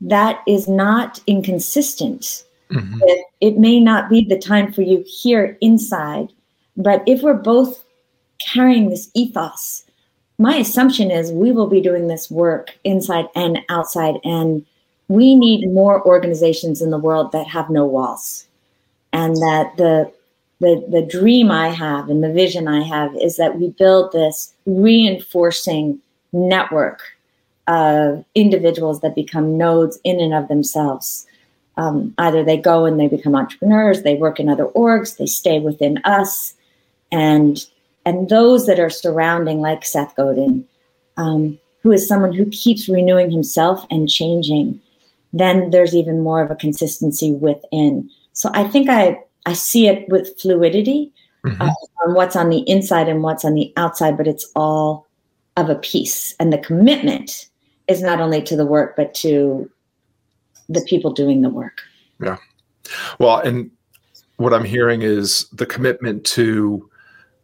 that 0.00 0.42
is 0.46 0.68
not 0.68 1.20
inconsistent. 1.26 2.44
Mm-hmm. 2.70 3.00
It, 3.02 3.26
it 3.40 3.58
may 3.58 3.80
not 3.80 4.08
be 4.08 4.24
the 4.24 4.38
time 4.38 4.72
for 4.72 4.82
you 4.82 5.04
here 5.06 5.58
inside, 5.60 6.32
but 6.76 7.02
if 7.06 7.22
we're 7.22 7.34
both 7.34 7.82
carrying 8.38 8.90
this 8.90 9.10
ethos, 9.14 9.84
my 10.38 10.56
assumption 10.56 11.10
is 11.10 11.30
we 11.30 11.52
will 11.52 11.68
be 11.68 11.80
doing 11.80 12.08
this 12.08 12.30
work 12.30 12.76
inside 12.84 13.26
and 13.34 13.60
outside. 13.68 14.16
And 14.24 14.64
we 15.08 15.34
need 15.34 15.70
more 15.72 16.04
organizations 16.06 16.80
in 16.80 16.90
the 16.90 16.98
world 16.98 17.32
that 17.32 17.46
have 17.46 17.70
no 17.70 17.84
walls 17.84 18.46
and 19.12 19.36
that 19.36 19.76
the 19.76 20.12
the, 20.60 20.84
the 20.88 21.02
dream 21.02 21.50
I 21.50 21.68
have 21.68 22.08
and 22.08 22.22
the 22.22 22.32
vision 22.32 22.68
I 22.68 22.82
have 22.82 23.14
is 23.16 23.36
that 23.36 23.58
we 23.58 23.70
build 23.70 24.12
this 24.12 24.54
reinforcing 24.64 25.98
network 26.32 27.02
of 27.66 28.24
individuals 28.34 29.00
that 29.00 29.14
become 29.14 29.58
nodes 29.58 29.98
in 30.04 30.20
and 30.20 30.32
of 30.32 30.48
themselves. 30.48 31.26
Um, 31.76 32.14
either 32.18 32.44
they 32.44 32.56
go 32.56 32.84
and 32.84 33.00
they 33.00 33.08
become 33.08 33.34
entrepreneurs, 33.34 34.02
they 34.02 34.14
work 34.14 34.38
in 34.38 34.48
other 34.48 34.66
orgs, 34.66 35.16
they 35.16 35.26
stay 35.26 35.58
within 35.60 35.98
us, 36.04 36.54
and 37.10 37.66
and 38.06 38.28
those 38.28 38.66
that 38.66 38.78
are 38.78 38.90
surrounding, 38.90 39.60
like 39.60 39.84
Seth 39.84 40.14
Godin, 40.14 40.66
um, 41.16 41.58
who 41.82 41.90
is 41.90 42.06
someone 42.06 42.32
who 42.32 42.46
keeps 42.46 42.88
renewing 42.88 43.30
himself 43.30 43.86
and 43.90 44.08
changing, 44.08 44.80
then 45.34 45.70
there's 45.70 45.94
even 45.94 46.22
more 46.22 46.42
of 46.42 46.50
a 46.50 46.56
consistency 46.56 47.32
within. 47.32 48.08
So 48.32 48.50
I 48.54 48.64
think 48.64 48.88
I 48.88 49.18
I 49.46 49.52
see 49.52 49.88
it 49.88 50.08
with 50.08 50.40
fluidity 50.40 51.12
mm-hmm. 51.44 51.60
uh, 51.60 51.74
on 52.06 52.14
what's 52.14 52.36
on 52.36 52.48
the 52.48 52.60
inside 52.60 53.08
and 53.08 53.22
what's 53.22 53.44
on 53.44 53.54
the 53.54 53.72
outside, 53.76 54.16
but 54.16 54.28
it's 54.28 54.50
all 54.54 55.06
of 55.56 55.68
a 55.68 55.74
piece. 55.74 56.34
And 56.38 56.52
the 56.52 56.58
commitment 56.58 57.48
is 57.88 58.00
not 58.00 58.20
only 58.20 58.42
to 58.42 58.56
the 58.56 58.64
work, 58.64 58.96
but 58.96 59.12
to 59.16 59.70
the 60.68 60.80
people 60.82 61.12
doing 61.12 61.42
the 61.42 61.50
work. 61.50 61.82
Yeah. 62.22 62.38
Well, 63.18 63.38
and 63.38 63.70
what 64.36 64.54
I'm 64.54 64.64
hearing 64.64 65.02
is 65.02 65.48
the 65.52 65.66
commitment 65.66 66.24
to 66.26 66.88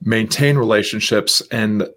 maintain 0.03 0.57
relationships 0.57 1.42
and 1.50 1.88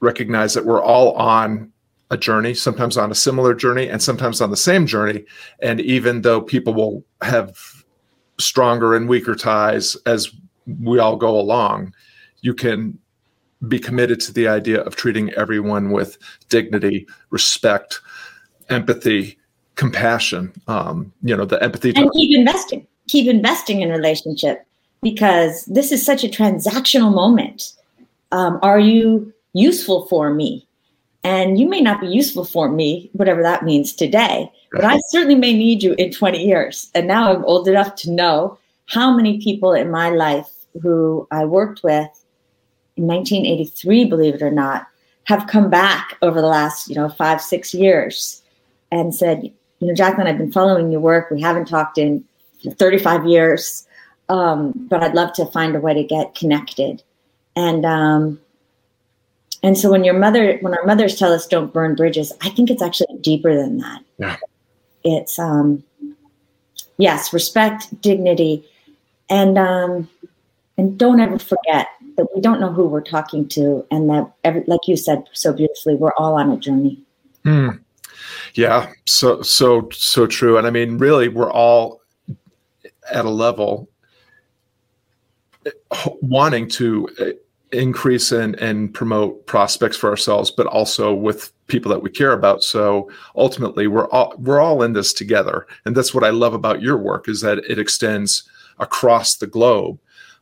recognize 0.00 0.54
that 0.54 0.64
we're 0.64 0.82
all 0.82 1.12
on 1.12 1.71
a 2.12 2.16
journey, 2.16 2.52
sometimes 2.52 2.98
on 2.98 3.10
a 3.10 3.14
similar 3.14 3.54
journey 3.54 3.88
and 3.88 4.02
sometimes 4.02 4.40
on 4.42 4.50
the 4.50 4.56
same 4.56 4.86
journey. 4.86 5.24
And 5.60 5.80
even 5.80 6.20
though 6.20 6.42
people 6.42 6.74
will 6.74 7.02
have 7.22 7.58
stronger 8.38 8.94
and 8.94 9.08
weaker 9.08 9.34
ties 9.34 9.96
as 10.04 10.30
we 10.80 10.98
all 10.98 11.16
go 11.16 11.40
along, 11.40 11.94
you 12.42 12.52
can 12.52 12.98
be 13.66 13.78
committed 13.78 14.20
to 14.20 14.32
the 14.32 14.46
idea 14.46 14.82
of 14.82 14.94
treating 14.94 15.32
everyone 15.32 15.90
with 15.90 16.18
dignity, 16.50 17.06
respect, 17.30 18.00
empathy, 18.68 19.38
compassion, 19.76 20.52
um, 20.68 21.10
you 21.22 21.34
know, 21.34 21.46
the 21.46 21.62
empathy. 21.62 21.94
And 21.96 22.12
keep 22.12 22.38
investing, 22.38 22.86
keep 23.08 23.26
investing 23.26 23.80
in 23.80 23.88
relationship 23.88 24.66
because 25.00 25.64
this 25.64 25.92
is 25.92 26.04
such 26.04 26.24
a 26.24 26.28
transactional 26.28 27.14
moment. 27.14 27.72
Um, 28.32 28.58
are 28.62 28.80
you 28.80 29.32
useful 29.54 30.06
for 30.08 30.34
me? 30.34 30.66
And 31.24 31.58
you 31.58 31.68
may 31.68 31.80
not 31.80 32.00
be 32.00 32.08
useful 32.08 32.44
for 32.44 32.68
me, 32.68 33.10
whatever 33.12 33.42
that 33.42 33.64
means 33.64 33.92
today, 33.92 34.50
but 34.72 34.84
I 34.84 34.98
certainly 35.10 35.36
may 35.36 35.52
need 35.52 35.82
you 35.82 35.94
in 35.94 36.10
20 36.10 36.44
years. 36.44 36.90
And 36.94 37.06
now 37.06 37.32
I'm 37.32 37.44
old 37.44 37.68
enough 37.68 37.94
to 37.96 38.10
know 38.10 38.58
how 38.86 39.14
many 39.14 39.40
people 39.40 39.72
in 39.72 39.90
my 39.90 40.10
life 40.10 40.50
who 40.82 41.28
I 41.30 41.44
worked 41.44 41.82
with 41.84 42.10
in 42.96 43.06
1983, 43.06 44.04
believe 44.06 44.34
it 44.34 44.42
or 44.42 44.50
not, 44.50 44.86
have 45.24 45.46
come 45.46 45.70
back 45.70 46.18
over 46.22 46.40
the 46.40 46.48
last, 46.48 46.88
you 46.88 46.96
know, 46.96 47.08
five, 47.08 47.40
six 47.40 47.72
years 47.72 48.42
and 48.90 49.14
said, 49.14 49.44
you 49.78 49.86
know, 49.86 49.94
Jacqueline, 49.94 50.26
I've 50.26 50.38
been 50.38 50.52
following 50.52 50.90
your 50.90 51.00
work. 51.00 51.30
We 51.30 51.40
haven't 51.40 51.66
talked 51.66 51.98
in 51.98 52.24
35 52.68 53.26
years, 53.26 53.86
um, 54.28 54.72
but 54.74 55.02
I'd 55.02 55.14
love 55.14 55.32
to 55.34 55.46
find 55.46 55.76
a 55.76 55.80
way 55.80 55.94
to 55.94 56.02
get 56.02 56.34
connected. 56.34 57.02
And 57.54 57.84
um, 57.84 58.40
and 59.62 59.78
so 59.78 59.90
when 59.90 60.04
your 60.04 60.18
mother, 60.18 60.58
when 60.60 60.74
our 60.74 60.84
mothers 60.84 61.18
tell 61.18 61.32
us 61.32 61.46
don't 61.46 61.72
burn 61.72 61.94
bridges, 61.94 62.32
I 62.40 62.50
think 62.50 62.70
it's 62.70 62.82
actually 62.82 63.18
deeper 63.20 63.54
than 63.54 63.78
that. 63.78 64.04
Yeah. 64.18 64.36
It's 65.04 65.38
um, 65.38 65.82
yes, 66.96 67.32
respect, 67.32 68.00
dignity, 68.00 68.64
and 69.28 69.58
um, 69.58 70.08
and 70.76 70.98
don't 70.98 71.20
ever 71.20 71.38
forget 71.38 71.88
that 72.16 72.26
we 72.34 72.40
don't 72.40 72.60
know 72.60 72.72
who 72.72 72.86
we're 72.86 73.00
talking 73.00 73.48
to, 73.48 73.84
and 73.90 74.08
that, 74.10 74.30
every, 74.44 74.64
like 74.66 74.86
you 74.86 74.96
said 74.96 75.24
so 75.32 75.52
beautifully, 75.52 75.94
we're 75.94 76.14
all 76.14 76.34
on 76.34 76.50
a 76.50 76.56
journey. 76.56 77.00
Mm. 77.44 77.80
Yeah, 78.54 78.92
so 79.06 79.42
so 79.42 79.88
so 79.92 80.26
true. 80.26 80.58
And 80.58 80.66
I 80.66 80.70
mean, 80.70 80.98
really, 80.98 81.28
we're 81.28 81.50
all 81.50 82.02
at 83.10 83.24
a 83.24 83.30
level 83.30 83.88
wanting 86.20 86.68
to 86.68 87.08
uh, 87.20 87.24
increase 87.72 88.32
and, 88.32 88.54
and 88.56 88.92
promote 88.92 89.46
prospects 89.46 89.96
for 89.96 90.10
ourselves, 90.10 90.50
but 90.50 90.66
also 90.66 91.14
with 91.14 91.52
people 91.66 91.90
that 91.90 92.02
we 92.02 92.10
care 92.10 92.32
about. 92.32 92.62
So 92.62 93.10
ultimately, 93.34 93.86
we're 93.86 94.08
all 94.08 94.34
we're 94.38 94.60
all 94.60 94.82
in 94.82 94.92
this 94.92 95.12
together, 95.12 95.66
and 95.84 95.96
that's 95.96 96.14
what 96.14 96.24
I 96.24 96.30
love 96.30 96.54
about 96.54 96.82
your 96.82 96.96
work 96.96 97.28
is 97.28 97.40
that 97.40 97.58
it 97.58 97.78
extends 97.78 98.44
across 98.78 99.36
the 99.36 99.46
globe, 99.46 99.98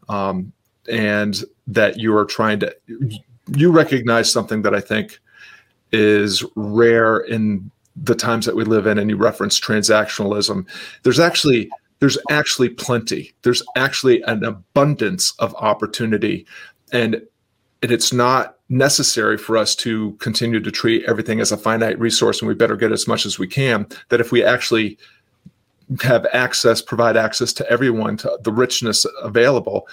um, 0.08 0.52
and 0.90 1.42
that 1.66 1.98
you 1.98 2.16
are 2.16 2.26
trying 2.26 2.60
to 2.60 2.76
you 3.56 3.70
recognize 3.70 4.30
something 4.30 4.62
that 4.62 4.74
I 4.74 4.80
think 4.80 5.18
is 5.92 6.44
rare 6.54 7.18
in 7.18 7.70
the 7.96 8.14
times 8.14 8.46
that 8.46 8.56
we 8.56 8.64
live 8.64 8.86
in 8.86 8.98
and 8.98 9.10
you 9.10 9.16
reference 9.16 9.58
transactionalism. 9.58 10.66
There's 11.02 11.20
actually 11.20 11.70
there's 12.00 12.18
actually 12.30 12.70
plenty. 12.70 13.32
There's 13.42 13.62
actually 13.76 14.22
an 14.22 14.42
abundance 14.42 15.34
of 15.38 15.54
opportunity 15.56 16.46
and 16.92 17.22
and 17.82 17.90
it's 17.90 18.12
not 18.12 18.56
necessary 18.68 19.38
for 19.38 19.56
us 19.56 19.74
to 19.74 20.12
continue 20.14 20.60
to 20.60 20.70
treat 20.70 21.04
everything 21.06 21.40
as 21.40 21.50
a 21.50 21.56
finite 21.56 21.98
resource 21.98 22.40
and 22.40 22.48
we 22.48 22.54
better 22.54 22.76
get 22.76 22.92
as 22.92 23.08
much 23.08 23.24
as 23.26 23.38
we 23.38 23.46
can 23.46 23.86
that 24.10 24.20
if 24.20 24.30
we 24.30 24.44
actually 24.44 24.98
have 26.02 26.24
access 26.32 26.80
provide 26.80 27.16
access 27.16 27.52
to 27.52 27.68
everyone 27.68 28.16
to 28.16 28.38
the 28.42 28.52
richness 28.52 29.06
available 29.22 29.88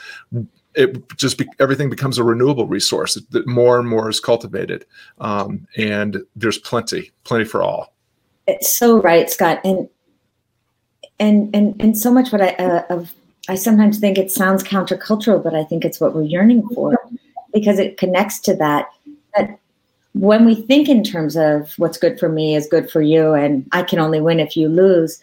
it 0.78 1.18
just 1.18 1.40
be, 1.40 1.48
everything 1.60 1.90
becomes 1.90 2.20
a 2.20 2.24
renewable 2.24 2.68
resource 2.68 3.16
that 3.16 3.48
more 3.48 3.80
and 3.80 3.90
more 3.90 4.08
is 4.10 4.20
cultivated. 4.20 4.86
Um, 5.20 5.68
and 5.76 6.24
there's 6.36 6.60
plenty 6.60 7.12
plenty 7.24 7.46
for 7.46 7.64
all. 7.64 7.94
It's 8.46 8.78
so 8.78 9.02
right 9.02 9.30
scott. 9.30 9.60
And 9.66 9.90
and 11.20 11.54
and 11.54 11.76
and 11.82 11.98
so 11.98 12.12
much 12.12 12.32
what 12.32 12.42
i 12.44 12.50
uh, 12.50 12.84
of 12.92 13.12
i 13.48 13.56
sometimes 13.56 14.00
think 14.00 14.18
it 14.18 14.32
sounds 14.32 14.64
countercultural 14.64 15.44
but 15.44 15.56
i 15.56 15.64
think 15.64 15.84
it's 15.84 16.00
what 16.00 16.14
we're 16.14 16.24
yearning 16.24 16.68
for 16.70 16.98
because 17.54 17.80
it 17.80 17.98
connects 17.98 18.40
to 18.40 18.56
that 18.56 18.88
that 19.36 19.60
when 20.14 20.46
we 20.46 20.56
think 20.56 20.90
in 20.90 21.04
terms 21.04 21.38
of 21.38 21.74
what's 21.78 21.98
good 21.98 22.20
for 22.20 22.30
me 22.30 22.56
is 22.56 22.68
good 22.68 22.90
for 22.90 23.02
you 23.02 23.34
and 23.34 23.68
i 23.72 23.84
can 23.84 24.00
only 24.00 24.22
win 24.22 24.40
if 24.40 24.56
you 24.56 24.68
lose 24.68 25.22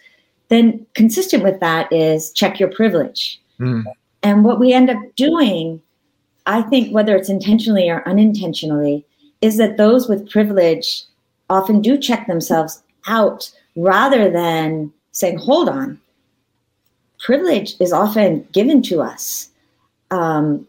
then 0.49 0.85
consistent 0.93 1.43
with 1.43 1.59
that 1.59 1.91
is 1.91 2.31
check 2.31 2.59
your 2.59 2.71
privilege 2.71 3.41
mm. 3.59 3.83
And 4.25 4.43
what 4.43 4.59
we 4.59 4.73
end 4.73 4.89
up 4.89 4.97
doing, 5.15 5.79
I 6.47 6.63
think, 6.63 6.91
whether 6.91 7.15
it's 7.15 7.29
intentionally 7.29 7.87
or 7.87 8.05
unintentionally, 8.09 9.05
is 9.41 9.57
that 9.57 9.77
those 9.77 10.09
with 10.09 10.27
privilege 10.31 11.03
often 11.47 11.79
do 11.79 11.95
check 11.95 12.25
themselves 12.25 12.81
out 13.05 13.51
rather 13.75 14.31
than 14.31 14.91
saying, 15.11 15.37
hold 15.37 15.69
on, 15.69 16.01
privilege 17.25 17.75
is 17.79 17.91
often 17.91 18.47
given 18.51 18.81
to 18.83 19.01
us. 19.01 19.49
Um, 20.11 20.67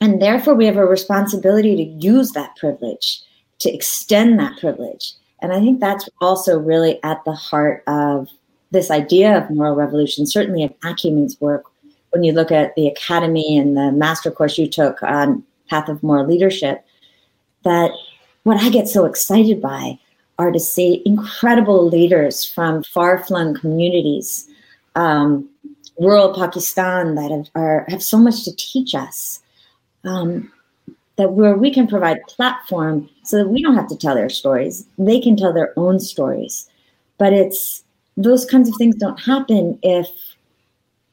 and 0.00 0.20
therefore, 0.20 0.54
we 0.54 0.66
have 0.66 0.76
a 0.76 0.84
responsibility 0.84 1.74
to 1.76 2.06
use 2.06 2.32
that 2.32 2.54
privilege, 2.56 3.22
to 3.60 3.72
extend 3.72 4.38
that 4.38 4.58
privilege. 4.60 5.12
And 5.40 5.52
I 5.52 5.60
think 5.60 5.80
that's 5.80 6.08
also 6.20 6.58
really 6.58 7.02
at 7.02 7.24
the 7.24 7.32
heart 7.32 7.82
of 7.86 8.28
this 8.72 8.90
idea 8.90 9.38
of 9.38 9.50
moral 9.50 9.74
revolution, 9.74 10.26
certainly 10.26 10.64
of 10.64 10.74
Acumen's 10.84 11.40
work, 11.40 11.64
when 12.10 12.24
you 12.24 12.32
look 12.32 12.52
at 12.52 12.74
the 12.74 12.88
academy 12.88 13.56
and 13.56 13.76
the 13.76 13.92
master 13.92 14.30
course 14.30 14.58
you 14.58 14.66
took 14.66 15.02
on 15.02 15.42
Path 15.68 15.88
of 15.88 16.02
Moral 16.02 16.26
Leadership, 16.26 16.84
that 17.64 17.90
what 18.44 18.58
I 18.58 18.68
get 18.68 18.88
so 18.88 19.04
excited 19.06 19.60
by 19.60 19.98
are 20.38 20.52
to 20.52 20.60
see 20.60 21.02
incredible 21.06 21.88
leaders 21.88 22.44
from 22.44 22.82
far 22.82 23.24
flung 23.24 23.54
communities, 23.54 24.48
um, 24.94 25.48
rural 25.98 26.34
Pakistan, 26.34 27.14
that 27.14 27.30
have, 27.30 27.48
are, 27.54 27.86
have 27.88 28.02
so 28.02 28.18
much 28.18 28.44
to 28.44 28.54
teach 28.56 28.94
us. 28.94 29.40
Um, 30.04 30.52
that 31.16 31.32
where 31.32 31.56
we 31.56 31.72
can 31.72 31.86
provide 31.86 32.18
platform 32.28 33.08
so 33.24 33.38
that 33.38 33.48
we 33.48 33.62
don't 33.62 33.74
have 33.74 33.88
to 33.88 33.96
tell 33.96 34.14
their 34.14 34.28
stories, 34.28 34.86
they 34.98 35.18
can 35.18 35.34
tell 35.34 35.52
their 35.52 35.72
own 35.78 35.98
stories. 35.98 36.68
But 37.16 37.32
it's 37.32 37.82
those 38.18 38.44
kinds 38.44 38.68
of 38.68 38.74
things 38.76 38.96
don't 38.96 39.18
happen 39.18 39.78
if 39.82 40.08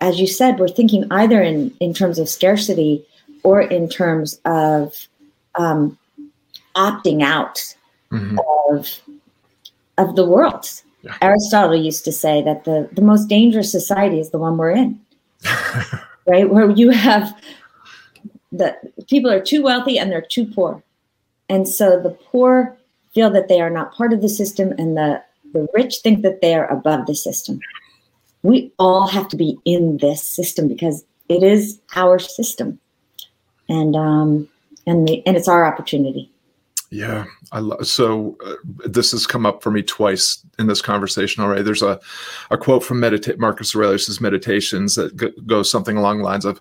as 0.03 0.19
you 0.19 0.27
said, 0.27 0.59
we're 0.59 0.67
thinking 0.67 1.05
either 1.11 1.41
in, 1.41 1.73
in 1.79 1.93
terms 1.93 2.19
of 2.19 2.27
scarcity 2.27 3.05
or 3.43 3.61
in 3.61 3.87
terms 3.87 4.37
of 4.43 5.07
um, 5.55 5.97
opting 6.75 7.23
out 7.23 7.75
mm-hmm. 8.11 8.37
of, 8.69 8.99
of 9.97 10.17
the 10.17 10.25
world. 10.25 10.67
Yeah. 11.03 11.17
Aristotle 11.21 11.75
used 11.75 12.05
to 12.05 12.11
say 12.11 12.41
that 12.43 12.63
the, 12.63 12.89
the 12.93 13.01
most 13.01 13.27
dangerous 13.27 13.71
society 13.71 14.19
is 14.19 14.31
the 14.31 14.39
one 14.39 14.57
we're 14.57 14.71
in, 14.71 14.99
right? 16.27 16.49
Where 16.49 16.71
you 16.71 16.89
have 16.89 17.37
the 18.51 18.75
people 19.07 19.31
are 19.31 19.41
too 19.41 19.61
wealthy 19.61 19.99
and 19.99 20.11
they're 20.11 20.21
too 20.21 20.45
poor. 20.45 20.81
And 21.49 21.67
so 21.67 22.01
the 22.01 22.11
poor 22.11 22.75
feel 23.13 23.29
that 23.31 23.49
they 23.49 23.61
are 23.61 23.69
not 23.69 23.93
part 23.93 24.13
of 24.13 24.21
the 24.21 24.29
system 24.29 24.73
and 24.77 24.97
the, 24.97 25.21
the 25.53 25.67
rich 25.73 25.97
think 25.97 26.23
that 26.23 26.41
they 26.41 26.55
are 26.55 26.71
above 26.71 27.05
the 27.05 27.15
system 27.15 27.59
we 28.43 28.71
all 28.77 29.07
have 29.07 29.27
to 29.29 29.37
be 29.37 29.57
in 29.65 29.97
this 29.97 30.21
system 30.21 30.67
because 30.67 31.03
it 31.29 31.41
is 31.41 31.79
our 31.95 32.19
system 32.19 32.79
and 33.69 33.95
um 33.95 34.47
and 34.85 35.07
the, 35.07 35.25
and 35.25 35.35
it's 35.35 35.47
our 35.47 35.65
opportunity 35.65 36.29
yeah 36.93 37.25
i 37.51 37.59
love 37.59 37.85
so 37.87 38.37
uh, 38.45 38.53
this 38.85 39.11
has 39.11 39.25
come 39.25 39.45
up 39.45 39.63
for 39.63 39.71
me 39.71 39.81
twice 39.81 40.43
in 40.59 40.67
this 40.67 40.81
conversation 40.81 41.43
already. 41.43 41.63
There's 41.63 41.81
a 41.81 41.99
a 42.51 42.57
quote 42.57 42.83
from 42.83 42.99
meditate 42.99 43.39
marcus 43.39 43.75
Aurelius' 43.75 44.21
meditations 44.21 44.95
that 44.95 45.15
g- 45.17 45.33
goes 45.45 45.69
something 45.69 45.97
along 45.97 46.19
the 46.19 46.23
lines 46.23 46.45
of 46.45 46.59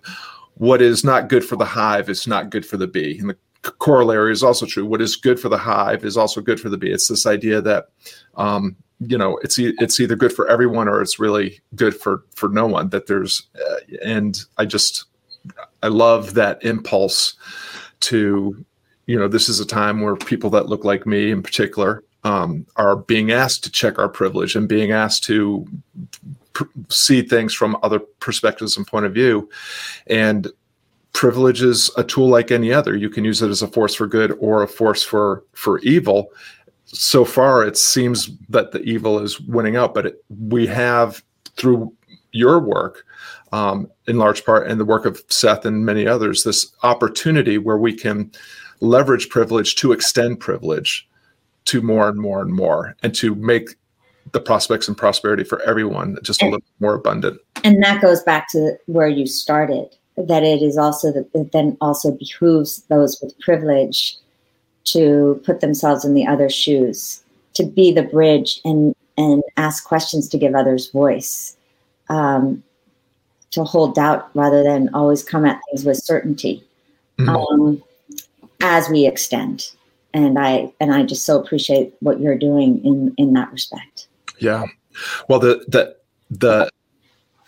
what 0.55 0.81
is 0.81 1.03
not 1.03 1.29
good 1.29 1.43
for 1.45 1.55
the 1.55 1.65
hive 1.65 2.09
is 2.09 2.27
not 2.27 2.49
good 2.49 2.65
for 2.65 2.77
the 2.77 2.87
bee. 2.87 3.17
And 3.19 3.29
the 3.29 3.37
corollary 3.63 4.31
is 4.31 4.43
also 4.43 4.65
true. 4.65 4.85
What 4.85 5.01
is 5.01 5.15
good 5.15 5.39
for 5.39 5.49
the 5.49 5.57
hive 5.57 6.05
is 6.05 6.17
also 6.17 6.41
good 6.41 6.59
for 6.59 6.69
the 6.69 6.77
bee. 6.77 6.91
It's 6.91 7.07
this 7.07 7.25
idea 7.25 7.61
that 7.61 7.89
um, 8.35 8.75
you 8.99 9.17
know 9.17 9.37
it's 9.43 9.57
it's 9.59 9.99
either 9.99 10.15
good 10.15 10.33
for 10.33 10.47
everyone 10.47 10.87
or 10.87 11.01
it's 11.01 11.19
really 11.19 11.59
good 11.75 11.95
for 11.95 12.23
for 12.35 12.49
no 12.49 12.65
one 12.65 12.89
that 12.89 13.07
there's 13.07 13.47
uh, 13.55 13.79
and 14.03 14.45
i 14.57 14.63
just 14.63 15.05
i 15.81 15.87
love 15.87 16.35
that 16.35 16.63
impulse 16.63 17.33
to 17.99 18.63
you 19.05 19.17
know 19.17 19.27
this 19.27 19.49
is 19.49 19.59
a 19.59 19.65
time 19.65 20.01
where 20.01 20.15
people 20.15 20.49
that 20.51 20.67
look 20.67 20.85
like 20.85 21.05
me 21.05 21.31
in 21.31 21.43
particular 21.43 22.03
um, 22.23 22.65
are 22.77 22.95
being 22.95 23.31
asked 23.31 23.63
to 23.63 23.71
check 23.71 23.99
our 23.99 24.09
privilege 24.09 24.55
and 24.55 24.67
being 24.69 24.91
asked 24.91 25.23
to 25.25 25.65
pr- 26.53 26.63
see 26.89 27.21
things 27.21 27.53
from 27.53 27.77
other 27.83 27.99
perspectives 27.99 28.77
and 28.77 28.87
point 28.87 29.05
of 29.05 29.13
view. 29.13 29.49
And 30.07 30.47
privilege 31.11 31.61
is 31.61 31.91
a 31.97 32.03
tool 32.03 32.27
like 32.27 32.49
any 32.49 32.71
other. 32.71 32.95
You 32.95 33.09
can 33.09 33.23
use 33.25 33.41
it 33.41 33.49
as 33.49 33.61
a 33.61 33.67
force 33.67 33.93
for 33.93 34.07
good 34.07 34.35
or 34.39 34.63
a 34.63 34.67
force 34.67 35.03
for 35.03 35.43
for 35.53 35.79
evil. 35.79 36.29
So 36.85 37.25
far 37.25 37.65
it 37.65 37.77
seems 37.77 38.29
that 38.49 38.71
the 38.71 38.81
evil 38.81 39.19
is 39.19 39.39
winning 39.41 39.75
out 39.75 39.93
but 39.93 40.05
it, 40.05 40.23
we 40.49 40.67
have 40.67 41.23
through 41.57 41.93
your 42.31 42.59
work 42.59 43.05
um, 43.51 43.89
in 44.07 44.17
large 44.17 44.43
part 44.45 44.67
and 44.67 44.79
the 44.79 44.85
work 44.85 45.05
of 45.05 45.23
seth 45.27 45.65
and 45.65 45.85
many 45.85 46.07
others 46.07 46.43
this 46.43 46.71
opportunity 46.83 47.57
where 47.57 47.77
we 47.77 47.93
can 47.93 48.31
leverage 48.83 49.29
privilege 49.29 49.75
to 49.75 49.91
extend 49.91 50.39
privilege 50.39 51.07
to 51.65 51.81
more 51.81 52.09
and 52.09 52.19
more 52.19 52.41
and 52.41 52.53
more 52.53 52.95
and 53.01 53.15
to 53.15 53.33
make 53.35 53.75
the 54.33 54.39
prospects 54.39 54.87
and 54.87 54.97
prosperity 54.97 55.43
for 55.43 55.61
everyone 55.61 56.17
just 56.23 56.41
a 56.41 56.45
little 56.45 56.63
more 56.79 56.93
abundant. 56.93 57.39
And 57.63 57.81
that 57.83 58.01
goes 58.01 58.21
back 58.23 58.49
to 58.51 58.77
where 58.87 59.07
you 59.07 59.25
started. 59.25 59.95
That 60.17 60.43
it 60.43 60.61
is 60.61 60.77
also 60.77 61.11
that 61.11 61.27
it 61.33 61.51
then 61.53 61.77
also 61.81 62.11
behooves 62.11 62.83
those 62.83 63.19
with 63.21 63.39
privilege 63.39 64.15
to 64.85 65.41
put 65.45 65.61
themselves 65.61 66.05
in 66.05 66.13
the 66.13 66.27
other 66.27 66.49
shoes, 66.49 67.23
to 67.55 67.65
be 67.65 67.91
the 67.91 68.03
bridge 68.03 68.59
and 68.63 68.95
and 69.17 69.43
ask 69.57 69.85
questions 69.85 70.27
to 70.29 70.37
give 70.37 70.55
others 70.55 70.89
voice, 70.91 71.55
um, 72.09 72.63
to 73.51 73.63
hold 73.63 73.95
doubt 73.95 74.29
rather 74.35 74.63
than 74.63 74.89
always 74.93 75.23
come 75.23 75.45
at 75.45 75.59
things 75.69 75.85
with 75.85 75.97
certainty, 75.97 76.63
mm-hmm. 77.17 77.29
um, 77.29 77.83
as 78.63 78.89
we 78.89 79.05
extend. 79.05 79.69
And 80.15 80.39
I 80.39 80.71
and 80.79 80.93
I 80.93 81.03
just 81.03 81.25
so 81.25 81.39
appreciate 81.39 81.93
what 81.99 82.19
you're 82.19 82.37
doing 82.37 82.83
in 82.83 83.13
in 83.17 83.33
that 83.33 83.51
respect. 83.51 84.07
Yeah, 84.39 84.65
well, 85.27 85.39
the 85.39 85.63
the 85.67 85.95
the 86.31 86.69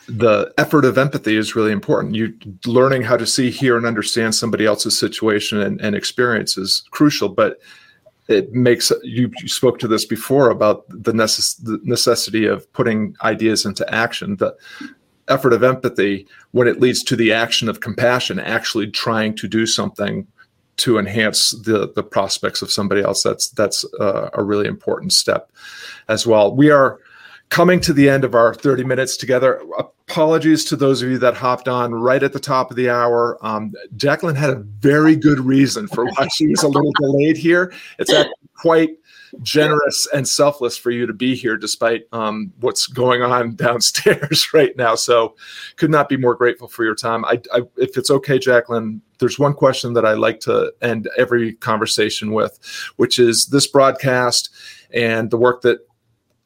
the 0.07 0.53
effort 0.57 0.85
of 0.85 0.97
empathy 0.97 1.35
is 1.35 1.55
really 1.55 1.71
important. 1.71 2.15
You 2.15 2.33
learning 2.65 3.03
how 3.03 3.17
to 3.17 3.25
see, 3.25 3.49
hear, 3.49 3.77
and 3.77 3.85
understand 3.85 4.35
somebody 4.35 4.65
else's 4.65 4.97
situation 4.97 5.59
and, 5.59 5.81
and 5.81 5.95
experience 5.95 6.57
is 6.57 6.83
crucial. 6.91 7.29
But 7.29 7.59
it 8.27 8.53
makes 8.53 8.91
you, 9.03 9.31
you 9.39 9.47
spoke 9.47 9.79
to 9.79 9.87
this 9.87 10.05
before 10.05 10.49
about 10.49 10.87
the, 10.89 11.11
necess- 11.11 11.63
the 11.63 11.79
necessity 11.83 12.45
of 12.45 12.71
putting 12.73 13.15
ideas 13.23 13.65
into 13.65 13.91
action. 13.93 14.37
The 14.37 14.55
effort 15.27 15.53
of 15.53 15.63
empathy, 15.63 16.27
when 16.51 16.67
it 16.67 16.79
leads 16.79 17.03
to 17.03 17.15
the 17.15 17.31
action 17.31 17.69
of 17.69 17.79
compassion, 17.79 18.39
actually 18.39 18.89
trying 18.89 19.35
to 19.35 19.47
do 19.47 19.65
something 19.65 20.27
to 20.77 20.97
enhance 20.97 21.51
the 21.51 21.91
the 21.93 22.03
prospects 22.03 22.61
of 22.61 22.71
somebody 22.71 23.01
else. 23.01 23.23
That's 23.23 23.49
that's 23.49 23.85
uh, 23.99 24.29
a 24.33 24.43
really 24.43 24.67
important 24.67 25.13
step 25.13 25.51
as 26.07 26.27
well. 26.27 26.55
We 26.55 26.69
are 26.69 26.99
coming 27.49 27.79
to 27.79 27.93
the 27.93 28.09
end 28.09 28.23
of 28.23 28.35
our 28.35 28.53
30 28.53 28.83
minutes 28.83 29.17
together. 29.17 29.61
Apologies 29.77 30.65
to 30.65 30.75
those 30.75 31.01
of 31.01 31.09
you 31.09 31.17
that 31.19 31.35
hopped 31.35 31.67
on 31.67 31.93
right 31.93 32.23
at 32.23 32.33
the 32.33 32.39
top 32.39 32.71
of 32.71 32.77
the 32.77 32.89
hour. 32.89 33.37
Um, 33.41 33.73
Jacqueline 33.95 34.35
had 34.35 34.49
a 34.49 34.55
very 34.55 35.15
good 35.15 35.39
reason 35.39 35.87
for 35.87 36.05
why 36.05 36.27
she 36.33 36.47
was 36.47 36.63
a 36.63 36.67
little 36.67 36.91
delayed 36.99 37.37
here. 37.37 37.71
It's 37.99 38.11
quite 38.55 38.97
generous 39.41 40.07
and 40.13 40.27
selfless 40.27 40.77
for 40.77 40.91
you 40.91 41.05
to 41.05 41.13
be 41.13 41.35
here 41.35 41.57
despite 41.57 42.03
um, 42.11 42.51
what's 42.59 42.87
going 42.87 43.21
on 43.21 43.55
downstairs 43.55 44.47
right 44.53 44.75
now. 44.77 44.95
So, 44.95 45.35
could 45.77 45.91
not 45.91 46.09
be 46.09 46.17
more 46.17 46.35
grateful 46.35 46.67
for 46.67 46.83
your 46.83 46.95
time. 46.95 47.25
I, 47.25 47.41
I, 47.53 47.61
if 47.77 47.97
it's 47.97 48.11
okay, 48.11 48.39
Jacqueline, 48.39 49.01
there's 49.19 49.39
one 49.39 49.53
question 49.53 49.93
that 49.93 50.05
I 50.05 50.13
like 50.13 50.39
to 50.41 50.73
end 50.81 51.09
every 51.17 51.53
conversation 51.53 52.31
with, 52.31 52.59
which 52.97 53.19
is 53.19 53.47
this 53.47 53.67
broadcast 53.67 54.49
and 54.91 55.31
the 55.31 55.37
work 55.37 55.61
that 55.61 55.79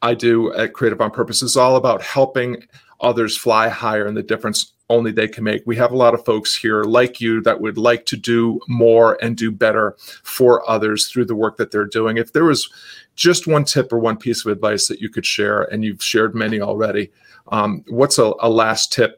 I 0.02 0.14
do 0.14 0.52
at 0.54 0.72
Creative 0.72 1.00
on 1.00 1.10
Purpose 1.10 1.42
is 1.42 1.56
all 1.56 1.76
about 1.76 2.02
helping 2.02 2.62
others 3.00 3.36
fly 3.36 3.68
higher 3.68 4.06
and 4.06 4.16
the 4.16 4.22
difference 4.22 4.72
only 4.90 5.12
they 5.12 5.28
can 5.28 5.44
make. 5.44 5.62
We 5.64 5.76
have 5.76 5.92
a 5.92 5.96
lot 5.96 6.12
of 6.12 6.24
folks 6.24 6.54
here 6.54 6.82
like 6.82 7.20
you 7.20 7.40
that 7.42 7.60
would 7.60 7.78
like 7.78 8.04
to 8.06 8.16
do 8.16 8.60
more 8.68 9.16
and 9.22 9.36
do 9.36 9.50
better 9.50 9.96
for 10.22 10.68
others 10.68 11.08
through 11.08 11.26
the 11.26 11.34
work 11.34 11.56
that 11.56 11.70
they're 11.70 11.86
doing. 11.86 12.18
If 12.18 12.32
there 12.32 12.44
was 12.44 12.68
just 13.14 13.46
one 13.46 13.64
tip 13.64 13.92
or 13.92 13.98
one 13.98 14.16
piece 14.16 14.44
of 14.44 14.52
advice 14.52 14.88
that 14.88 15.00
you 15.00 15.08
could 15.08 15.24
share, 15.24 15.62
and 15.62 15.84
you've 15.84 16.02
shared 16.02 16.34
many 16.34 16.60
already, 16.60 17.10
um, 17.48 17.84
what's 17.88 18.18
a, 18.18 18.32
a 18.40 18.50
last 18.50 18.92
tip 18.92 19.16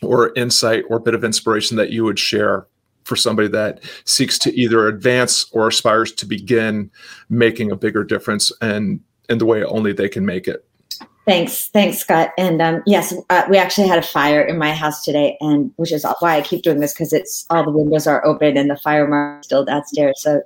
or 0.00 0.32
insight 0.34 0.84
or 0.88 0.98
bit 0.98 1.14
of 1.14 1.24
inspiration 1.24 1.76
that 1.76 1.90
you 1.90 2.04
would 2.04 2.18
share 2.18 2.66
for 3.04 3.16
somebody 3.16 3.48
that 3.48 3.82
seeks 4.04 4.38
to 4.38 4.54
either 4.54 4.86
advance 4.86 5.46
or 5.52 5.68
aspires 5.68 6.12
to 6.12 6.26
begin 6.26 6.90
making 7.28 7.70
a 7.70 7.76
bigger 7.76 8.04
difference 8.04 8.52
and 8.60 9.00
in 9.28 9.38
the 9.38 9.46
way 9.46 9.64
only 9.64 9.92
they 9.92 10.08
can 10.08 10.24
make 10.24 10.46
it. 10.46 10.64
Thanks, 11.24 11.68
thanks, 11.68 11.98
Scott. 11.98 12.30
And 12.36 12.60
um, 12.60 12.82
yes, 12.84 13.14
uh, 13.30 13.44
we 13.48 13.56
actually 13.56 13.86
had 13.86 13.98
a 13.98 14.02
fire 14.02 14.42
in 14.42 14.58
my 14.58 14.72
house 14.72 15.04
today, 15.04 15.36
and 15.40 15.72
which 15.76 15.92
is 15.92 16.04
why 16.18 16.36
I 16.36 16.40
keep 16.40 16.62
doing 16.62 16.80
this 16.80 16.92
because 16.92 17.12
it's 17.12 17.46
all 17.48 17.64
the 17.64 17.70
windows 17.70 18.08
are 18.08 18.24
open 18.26 18.56
and 18.56 18.68
the 18.68 18.76
fire 18.76 19.06
mark 19.06 19.44
still 19.44 19.64
downstairs. 19.64 20.20
So 20.20 20.42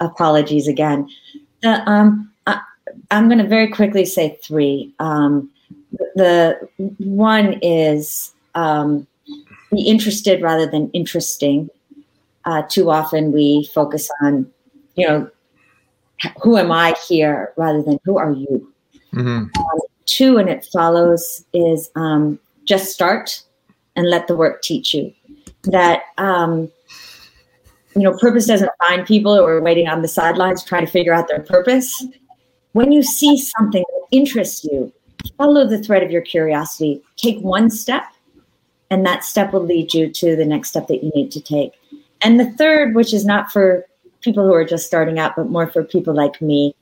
apologies 0.00 0.66
again. 0.66 1.08
The, 1.62 1.88
um, 1.88 2.32
I, 2.48 2.60
am 3.12 3.28
going 3.28 3.38
to 3.38 3.46
very 3.46 3.68
quickly 3.68 4.04
say 4.04 4.38
three. 4.42 4.92
Um, 4.98 5.48
the 6.16 6.68
one 6.98 7.58
is 7.62 8.32
um, 8.56 9.06
be 9.70 9.82
interested 9.82 10.42
rather 10.42 10.66
than 10.66 10.90
interesting. 10.92 11.70
Uh, 12.44 12.62
too 12.68 12.90
often 12.90 13.30
we 13.30 13.68
focus 13.72 14.10
on, 14.22 14.50
you 14.96 15.06
know, 15.06 15.30
who 16.42 16.56
am 16.56 16.72
I 16.72 16.94
here 17.06 17.52
rather 17.56 17.82
than 17.82 18.00
who 18.04 18.18
are 18.18 18.32
you. 18.32 18.69
Mm-hmm. 19.14 19.28
Um, 19.28 19.80
two, 20.06 20.38
and 20.38 20.48
it 20.48 20.66
follows 20.72 21.44
is 21.52 21.90
um, 21.96 22.38
just 22.64 22.92
start 22.92 23.42
and 23.96 24.08
let 24.08 24.28
the 24.28 24.36
work 24.36 24.62
teach 24.62 24.94
you. 24.94 25.12
That 25.64 26.02
um, 26.18 26.70
you 27.94 28.02
know, 28.02 28.16
purpose 28.16 28.46
doesn't 28.46 28.70
find 28.86 29.06
people 29.06 29.36
who 29.36 29.44
are 29.44 29.60
waiting 29.60 29.88
on 29.88 30.02
the 30.02 30.08
sidelines 30.08 30.62
trying 30.62 30.86
to 30.86 30.92
figure 30.92 31.12
out 31.12 31.28
their 31.28 31.42
purpose. 31.42 32.04
When 32.72 32.92
you 32.92 33.02
see 33.02 33.36
something 33.36 33.82
that 33.82 34.16
interests 34.16 34.64
you, 34.64 34.92
follow 35.36 35.66
the 35.66 35.82
thread 35.82 36.02
of 36.02 36.10
your 36.10 36.22
curiosity. 36.22 37.02
Take 37.16 37.40
one 37.40 37.68
step, 37.68 38.04
and 38.90 39.04
that 39.06 39.24
step 39.24 39.52
will 39.52 39.64
lead 39.64 39.92
you 39.92 40.08
to 40.08 40.36
the 40.36 40.44
next 40.44 40.70
step 40.70 40.86
that 40.86 41.02
you 41.02 41.10
need 41.14 41.30
to 41.32 41.40
take. 41.40 41.72
And 42.22 42.38
the 42.38 42.50
third, 42.52 42.94
which 42.94 43.12
is 43.12 43.24
not 43.24 43.50
for 43.50 43.86
people 44.20 44.44
who 44.44 44.52
are 44.52 44.64
just 44.64 44.86
starting 44.86 45.18
out, 45.18 45.34
but 45.36 45.48
more 45.48 45.66
for 45.66 45.82
people 45.82 46.14
like 46.14 46.40
me. 46.40 46.74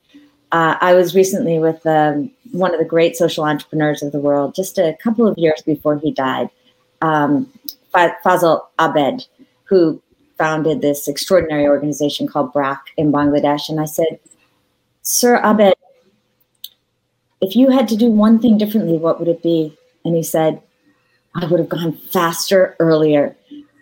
Uh, 0.51 0.77
I 0.81 0.95
was 0.95 1.15
recently 1.15 1.59
with 1.59 1.87
um, 1.87 2.31
one 2.53 2.73
of 2.73 2.79
the 2.79 2.87
great 2.87 3.17
social 3.17 3.45
entrepreneurs 3.45 4.03
of 4.03 4.13
the 4.13 4.19
world, 4.19 4.55
just 4.55 4.79
a 4.79 4.97
couple 5.03 5.27
of 5.27 5.37
years 5.37 5.63
before 5.63 5.99
he 5.99 6.11
died, 6.11 6.49
um, 7.03 7.51
Fazle 7.95 8.67
Abed, 8.79 9.27
who 9.65 10.01
founded 10.39 10.81
this 10.81 11.09
extraordinary 11.09 11.67
organization 11.67 12.27
called 12.27 12.53
BRAC 12.53 12.79
in 12.97 13.13
Bangladesh. 13.13 13.69
And 13.69 13.81
I 13.81 13.85
said, 13.85 14.19
Sir 15.03 15.41
Abed, 15.43 15.75
if 17.41 17.55
you 17.55 17.71
had 17.71 17.89
to 17.89 17.97
do 17.97 18.11
one 18.11 18.39
thing 18.39 18.57
differently, 18.57 18.97
what 18.97 19.19
would 19.19 19.29
it 19.29 19.43
be? 19.43 19.77
And 20.05 20.17
he 20.17 20.23
said, 20.23 20.63
I 21.35 21.47
would 21.47 21.61
have 21.61 21.69
gone 21.69 21.93
faster 21.93 22.75
earlier. 22.79 23.37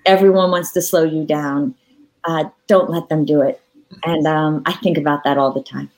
Everyone 0.04 0.50
wants 0.50 0.72
to 0.72 0.82
slow 0.82 1.04
you 1.04 1.24
down 1.24 1.74
uh, 2.26 2.44
don't 2.66 2.90
let 2.90 3.08
them 3.08 3.24
do 3.24 3.40
it. 3.40 3.60
And 4.04 4.26
um, 4.26 4.62
I 4.66 4.72
think 4.72 4.98
about 4.98 5.24
that 5.24 5.38
all 5.38 5.52
the 5.52 5.62
time. 5.62 5.90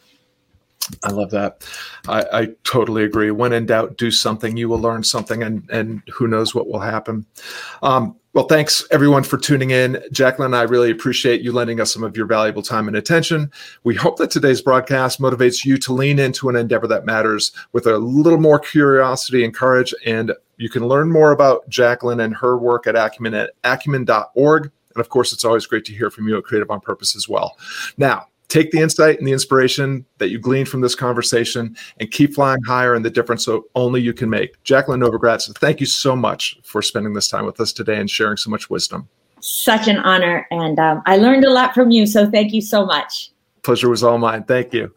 I 1.04 1.10
love 1.10 1.30
that. 1.30 1.66
I, 2.08 2.24
I, 2.32 2.48
totally 2.64 3.04
agree. 3.04 3.30
When 3.30 3.52
in 3.52 3.66
doubt, 3.66 3.98
do 3.98 4.10
something. 4.10 4.56
You 4.56 4.68
will 4.68 4.78
learn 4.78 5.02
something, 5.02 5.42
and 5.42 5.68
and 5.70 6.02
who 6.12 6.26
knows 6.26 6.54
what 6.54 6.68
will 6.68 6.80
happen. 6.80 7.26
Um, 7.82 8.16
well, 8.34 8.46
thanks 8.46 8.86
everyone 8.90 9.24
for 9.24 9.38
tuning 9.38 9.70
in. 9.70 10.00
Jacqueline, 10.12 10.54
I 10.54 10.62
really 10.62 10.90
appreciate 10.90 11.40
you 11.40 11.50
lending 11.50 11.80
us 11.80 11.92
some 11.92 12.04
of 12.04 12.16
your 12.16 12.26
valuable 12.26 12.62
time 12.62 12.86
and 12.86 12.96
attention. 12.96 13.50
We 13.84 13.94
hope 13.94 14.16
that 14.18 14.30
today's 14.30 14.60
broadcast 14.60 15.18
motivates 15.18 15.64
you 15.64 15.76
to 15.78 15.92
lean 15.92 16.18
into 16.18 16.48
an 16.48 16.54
endeavor 16.54 16.86
that 16.86 17.04
matters 17.06 17.52
with 17.72 17.86
a 17.86 17.98
little 17.98 18.38
more 18.38 18.60
curiosity 18.60 19.44
and 19.44 19.54
courage. 19.54 19.94
And 20.06 20.32
you 20.58 20.68
can 20.68 20.86
learn 20.86 21.10
more 21.10 21.32
about 21.32 21.68
Jacqueline 21.68 22.20
and 22.20 22.36
her 22.36 22.56
work 22.56 22.86
at 22.86 22.94
acumen 22.94 23.34
at 23.34 23.50
acumen.org. 23.64 24.70
And 24.94 25.00
of 25.00 25.08
course, 25.08 25.32
it's 25.32 25.44
always 25.44 25.66
great 25.66 25.84
to 25.86 25.92
hear 25.92 26.10
from 26.10 26.28
you 26.28 26.36
at 26.36 26.44
Creative 26.44 26.70
on 26.70 26.80
Purpose 26.80 27.16
as 27.16 27.28
well. 27.28 27.56
Now, 27.96 28.28
take 28.48 28.70
the 28.70 28.78
insight 28.78 29.18
and 29.18 29.26
the 29.26 29.32
inspiration 29.32 30.04
that 30.18 30.30
you 30.30 30.38
gleaned 30.38 30.68
from 30.68 30.80
this 30.80 30.94
conversation 30.94 31.76
and 32.00 32.10
keep 32.10 32.34
flying 32.34 32.62
higher 32.62 32.94
in 32.94 33.02
the 33.02 33.10
difference 33.10 33.44
so 33.44 33.66
only 33.74 34.00
you 34.00 34.12
can 34.12 34.30
make. 34.30 34.62
Jacqueline 34.64 35.00
Novogratz, 35.00 35.54
thank 35.58 35.80
you 35.80 35.86
so 35.86 36.16
much 36.16 36.58
for 36.64 36.82
spending 36.82 37.12
this 37.12 37.28
time 37.28 37.44
with 37.44 37.60
us 37.60 37.72
today 37.72 38.00
and 38.00 38.10
sharing 38.10 38.36
so 38.36 38.50
much 38.50 38.70
wisdom. 38.70 39.08
Such 39.40 39.86
an 39.86 39.98
honor. 39.98 40.46
And 40.50 40.78
um, 40.78 41.02
I 41.06 41.16
learned 41.16 41.44
a 41.44 41.50
lot 41.50 41.74
from 41.74 41.90
you. 41.90 42.06
So 42.06 42.30
thank 42.30 42.52
you 42.52 42.60
so 42.60 42.84
much. 42.84 43.30
Pleasure 43.62 43.88
was 43.88 44.02
all 44.02 44.18
mine. 44.18 44.44
Thank 44.44 44.72
you. 44.72 44.92